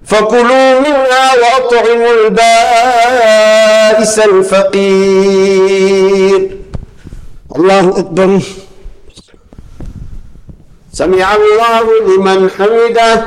فكلوا 0.07 0.81
منها 0.81 1.35
وأطعموا 1.41 2.13
البائس 2.25 4.19
الفقير. 4.19 5.61
الله 7.57 7.99
أكبر. 7.99 8.41
سمع 10.93 11.35
الله 11.35 11.85
لمن 12.07 12.51
حمده. 12.59 13.27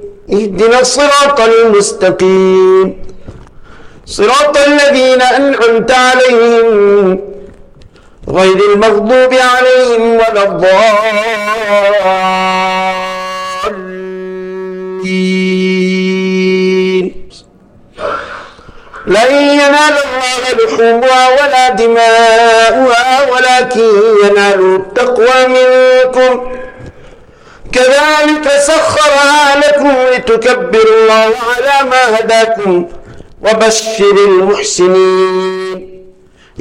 اهدنا 0.33 0.79
الصراط 0.79 1.39
المستقيم. 1.41 3.03
صراط 4.05 4.57
الذين 4.57 5.21
أنعمت 5.21 5.91
عليهم 5.91 7.19
غير 8.29 8.59
المغضوب 8.73 9.33
عليهم 9.33 10.15
ولا 10.15 10.43
الضالين. 10.43 10.81
لن 19.07 19.31
ينال 19.35 19.95
الله 20.05 20.41
لحومها 20.57 21.29
ولا 21.29 21.69
دماؤها 21.69 23.29
ولكن 23.31 23.89
ينال 24.23 24.75
التقوى 24.75 25.47
منكم. 25.47 26.60
كذلك 27.71 28.51
سخرها 28.67 29.55
لكم 29.59 29.93
لتكبروا 30.13 30.95
الله 31.01 31.31
على 31.51 31.89
ما 31.89 32.19
هداكم 32.19 32.85
وبشر 33.41 34.15
المحسنين. 34.27 35.91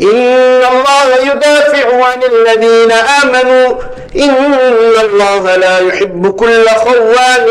إن 0.03 0.63
الله 0.73 1.07
يدافع 1.33 2.05
عن 2.05 2.21
الذين 2.23 2.93
آمنوا. 2.93 3.75
إن 4.17 4.55
الله 5.05 5.57
لا 5.57 5.79
يحب 5.79 6.31
كل 6.31 6.69
خوان 6.69 7.47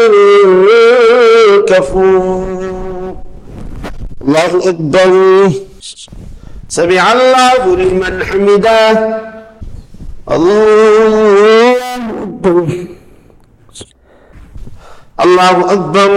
كفور. 1.67 3.15
الله 4.21 4.69
أكبر. 4.69 5.51
سمع 6.69 7.13
الله 7.13 7.75
لمن 7.75 8.23
حمده. 8.25 9.19
الله 10.31 11.75
أكبر. 12.23 12.98
الله 15.23 15.73
أكبر. 15.73 16.11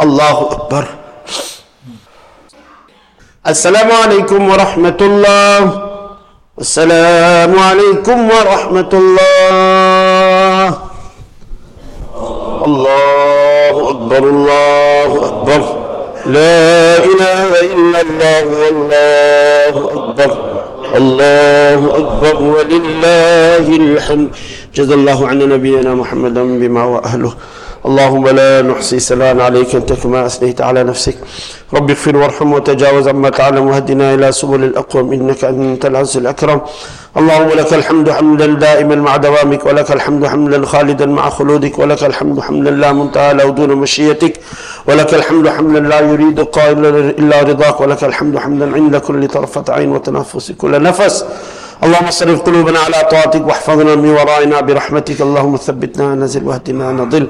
الله 0.00 0.36
أكبر. 0.52 0.84
السلام 3.46 3.92
عليكم 3.92 4.48
ورحمة 4.48 5.00
الله. 5.00 5.58
السلام 6.60 7.58
عليكم 7.58 8.18
ورحمة 8.30 8.92
الله. 8.92 10.66
الله 12.66 13.74
أكبر 13.90 14.22
الله 14.34 15.10
أكبر. 15.26 15.62
لا 16.26 16.96
إله 17.10 17.60
إلا 17.74 18.00
الله 18.00 18.46
الله 21.00 21.80
أكبر 21.96 22.36
ولله 22.42 23.66
الحمد. 23.76 24.28
جزا 24.76 24.94
الله 24.94 25.18
عنا 25.28 25.46
نبينا 25.54 25.94
محمدا 25.94 26.42
بما 26.60 26.80
هو 26.80 26.96
أهله 26.98 27.32
اللهم 27.86 28.28
لا 28.28 28.62
نحصي 28.62 28.98
ثناء 29.00 29.40
عليك 29.40 29.74
أنت 29.74 29.92
كما 29.92 30.26
أثنيت 30.26 30.60
على 30.60 30.84
نفسك. 30.84 31.16
رب 31.74 31.90
اغفر 31.90 32.16
وارحم 32.16 32.52
وتجاوز 32.52 33.08
عما 33.08 33.30
تعلم 33.30 33.66
واهدنا 33.68 34.14
إلى 34.14 34.32
سبل 34.32 34.64
الأقوم 34.64 35.12
إنك 35.12 35.44
أنت 35.44 35.86
العز 35.86 36.16
الأكرم. 36.16 36.60
اللهم 37.16 37.48
لك 37.48 37.74
الحمد 37.74 38.10
حمدا 38.10 38.46
دائما 38.46 38.94
مع 38.94 39.16
دوامك 39.16 39.66
ولك 39.66 39.92
الحمد 39.92 40.26
حمدا 40.26 40.66
خالدا 40.66 41.06
مع 41.06 41.30
خلودك 41.30 41.78
ولك 41.78 42.04
الحمد 42.04 42.40
حمدا 42.40 42.70
لا 42.70 42.92
منتهى 42.92 43.34
له 43.34 43.50
دون 43.50 43.72
مشيتك. 43.74 44.34
ولك 44.88 45.14
الحمد 45.14 45.48
حمدا 45.48 45.80
لا 45.80 46.00
يريد 46.00 46.40
قائل 46.40 46.86
إلا 47.20 47.42
رضاك 47.42 47.80
ولك 47.80 48.04
الحمد 48.04 48.38
حمدا 48.38 48.74
عند 48.74 48.96
كل 48.96 49.28
طرفة 49.28 49.64
عين 49.68 49.90
وتنفس 49.92 50.52
كل 50.52 50.82
نفس. 50.82 51.24
اللهم 51.84 52.10
صرف 52.10 52.38
قلوبنا 52.46 52.78
على 52.86 52.98
طاعتك 53.12 53.42
واحفظنا 53.48 53.94
من 54.02 54.10
ورائنا 54.18 54.60
برحمتك. 54.60 55.18
اللهم 55.26 55.54
ثبتنا 55.56 56.14
نزل 56.22 56.44
واهدنا 56.48 56.86
نضل. 57.00 57.26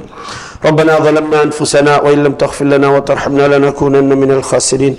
ربنا 0.67 0.93
ظلمنا 1.07 1.39
أنفسنا 1.47 1.93
وإن 2.05 2.19
لم 2.25 2.35
تغفر 2.43 2.65
لنا 2.73 2.89
وترحمنا 2.95 3.45
لنكونن 3.53 4.11
من 4.23 4.31
الخاسرين. 4.39 4.95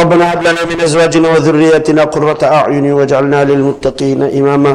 ربنا 0.00 0.24
هب 0.32 0.40
لنا 0.48 0.62
من 0.70 0.80
أزواجنا 0.80 1.28
وذريتنا 1.28 2.02
قرة 2.14 2.42
أعين 2.58 2.86
واجعلنا 2.92 3.40
للمتقين 3.44 4.20
إماما. 4.38 4.72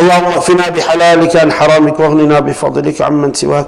اللهم 0.00 0.24
اغفنا 0.24 0.68
بحلالك 0.68 1.36
عن 1.36 1.52
حرامك 1.52 2.00
واغننا 2.00 2.40
بفضلك 2.40 3.02
عمن 3.02 3.34
سواك. 3.34 3.66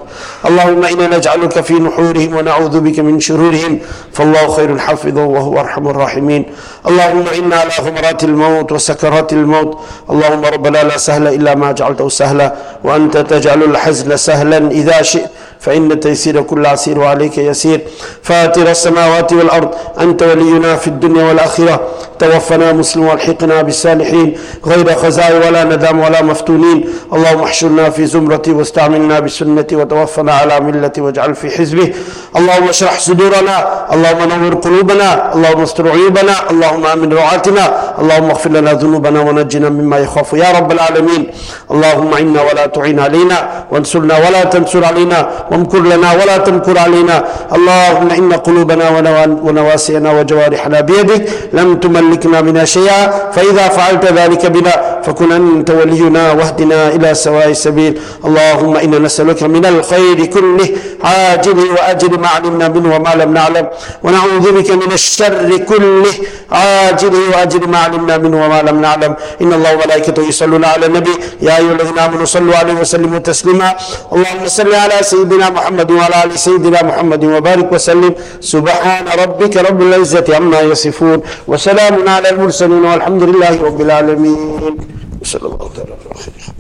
اللهم 0.49 0.85
إنا 0.85 1.17
نجعلك 1.17 1.61
في 1.61 1.75
نحورهم 1.75 2.37
ونعوذ 2.37 2.81
بك 2.81 2.99
من 2.99 3.21
شرورهم. 3.21 3.79
فالله 4.13 4.49
خير 4.57 4.79
حافظا 4.79 5.25
وهو 5.25 5.61
أرحم 5.61 5.89
الراحمين. 5.89 6.45
اللهم 6.89 7.25
إنا 7.39 7.57
على 7.57 7.71
غمرات 7.81 8.25
الموت 8.25 8.73
وسكرات 8.73 9.33
الموت. 9.33 9.79
اللهم 10.11 10.45
ربنا 10.45 10.79
لا 10.85 10.97
سهل 10.97 11.27
إلا 11.29 11.55
ما 11.55 11.73
جعلته 11.73 12.09
سهلا. 12.09 12.55
وأنت 12.85 13.17
تجعل 13.17 13.63
الحزن 13.63 14.17
سهلا 14.17 14.71
إذا 14.71 15.03
شئت. 15.03 15.31
فإن 15.61 16.01
تيسير 16.01 16.43
كل 16.43 16.67
عسير 16.67 16.99
وعليك 16.99 17.39
يسير. 17.39 17.81
فاتر 18.23 18.71
السماوات 18.71 19.33
والأرض. 19.33 19.71
أنت 20.01 20.23
ولينا 20.23 20.77
في 20.77 20.89
الدنيا 20.89 21.25
والآخرة. 21.25 21.89
توفنا 22.19 22.73
مسلم 22.73 23.05
والحقنا 23.09 23.63
بالصالحين. 23.63 24.37
غير 24.67 24.95
خزاي 24.95 25.33
ولا 25.39 25.65
ندام 25.65 26.01
ولا 26.01 26.14
مفتونين. 26.23 26.85
اللهم 27.13 27.43
احشرنا 27.43 27.91
في 27.91 28.07
زمرتي 28.07 28.53
واستعملنا 28.53 29.21
بسنتي 29.21 29.77
وتوفنا 29.77 30.33
على 30.33 30.61
ملتي 30.61 31.01
واجعل 31.01 31.35
في 31.35 31.51
حزبه. 31.51 31.93
اللهم 32.37 32.69
اشرح 32.69 32.99
صدورنا. 32.99 33.57
اللهم 33.95 34.21
نور 34.43 34.55
قلوبنا. 34.55 35.35
اللهم 35.35 35.63
استر 35.63 35.89
عيوبنا. 35.89 36.35
اللهم 36.51 36.87
آمن 36.87 37.13
روعاتنا. 37.13 37.65
اللهم 38.01 38.31
اغفر 38.31 38.51
لنا 38.51 38.73
ذنوبنا 38.73 39.21
ونجنا 39.21 39.69
مما 39.69 39.99
يخاف 39.99 40.33
يا 40.33 40.49
رب 40.59 40.73
العالمين. 40.73 41.23
اللهم 41.71 42.15
عنا 42.15 42.41
ولا 42.43 42.67
تعين 42.67 43.01
علينا 43.01 43.39
وانصرنا 43.71 44.15
ولا 44.25 44.45
تنصر 44.45 44.85
علينا 44.85 45.29
وامكر 45.51 45.79
لنا 45.79 46.09
ولا 46.13 46.37
تمكر 46.39 46.79
علينا. 46.79 47.25
اللهم 47.57 48.09
إن 48.11 48.33
قلوبنا 48.33 48.87
ونواسينا 49.47 50.09
وجوارحنا 50.17 50.81
بيدك 50.81 51.23
لم 51.53 51.77
تملكنا 51.77 52.41
منها 52.41 52.65
شيئا. 52.65 53.31
فإذا 53.35 53.69
فعلت 53.69 54.05
ذلك 54.05 54.47
بنا 54.47 54.75
فكن 55.03 55.33
أنت 55.33 55.71
ولينا 56.05 56.33
واهدنا 56.33 56.89
إلى 56.89 57.15
سواء 57.15 57.49
السبيل. 57.57 57.93
اللهم 58.25 58.77
إنا 58.77 58.99
نسألك 58.99 59.43
من 59.43 59.65
الخير 59.67 60.19
كله 60.35 60.69
عاجله 61.05 61.65
وأجل 61.77 62.13
ما 62.21 62.29
علمنا 62.29 62.69
منه 62.69 62.97
وما 62.97 63.13
لم 63.21 63.31
نعلم. 63.33 63.67
ونعوذ 64.05 64.47
بك 64.57 64.71
من 64.71 64.93
الشر 64.93 65.57
كله 65.71 66.15
عاجله 66.53 67.23
وأجل 67.33 67.63
ما 67.73 67.79
علمنا 67.79 68.15
منه 68.19 68.37
وما 68.45 68.61
لم 68.69 68.77
نعلم. 68.81 69.13
إن 69.43 69.51
الله 69.53 69.71
وملائكته 69.75 70.23
يصلون 70.23 70.65
على 70.65 70.87
النبي. 70.87 71.15
يا 71.47 71.57
أيها 71.59 71.73
الذين 71.73 71.99
آمنوا 71.99 72.25
صلوا 72.25 72.57
عليه 72.57 72.75
وسلموا 72.75 73.19
تسليما. 73.19 73.69
اللهم 74.13 74.45
صل 74.59 74.75
على 74.75 74.97
سيدنا 75.03 75.51
محمد 75.57 75.89
وعلى 75.91 76.17
آل 76.25 76.39
سيدنا 76.39 76.81
محمد 76.83 77.25
وبارك 77.25 77.69
وسلم. 77.73 78.13
سبحان 78.41 79.05
ربك 79.23 79.55
رب 79.57 79.81
العزة 79.83 80.29
عما 80.37 80.61
يصفون. 80.61 81.19
وسلام 81.49 81.95
على 82.09 82.29
المرسلين 82.31 82.85
والحمد 82.85 83.23
لله 83.23 83.55
رب 83.69 83.81
العالمين. 83.81 84.61
صلى 85.25 85.47
الله 85.49 85.73
تعالى 85.73 85.93
على 85.93 86.15
خير 86.15 86.55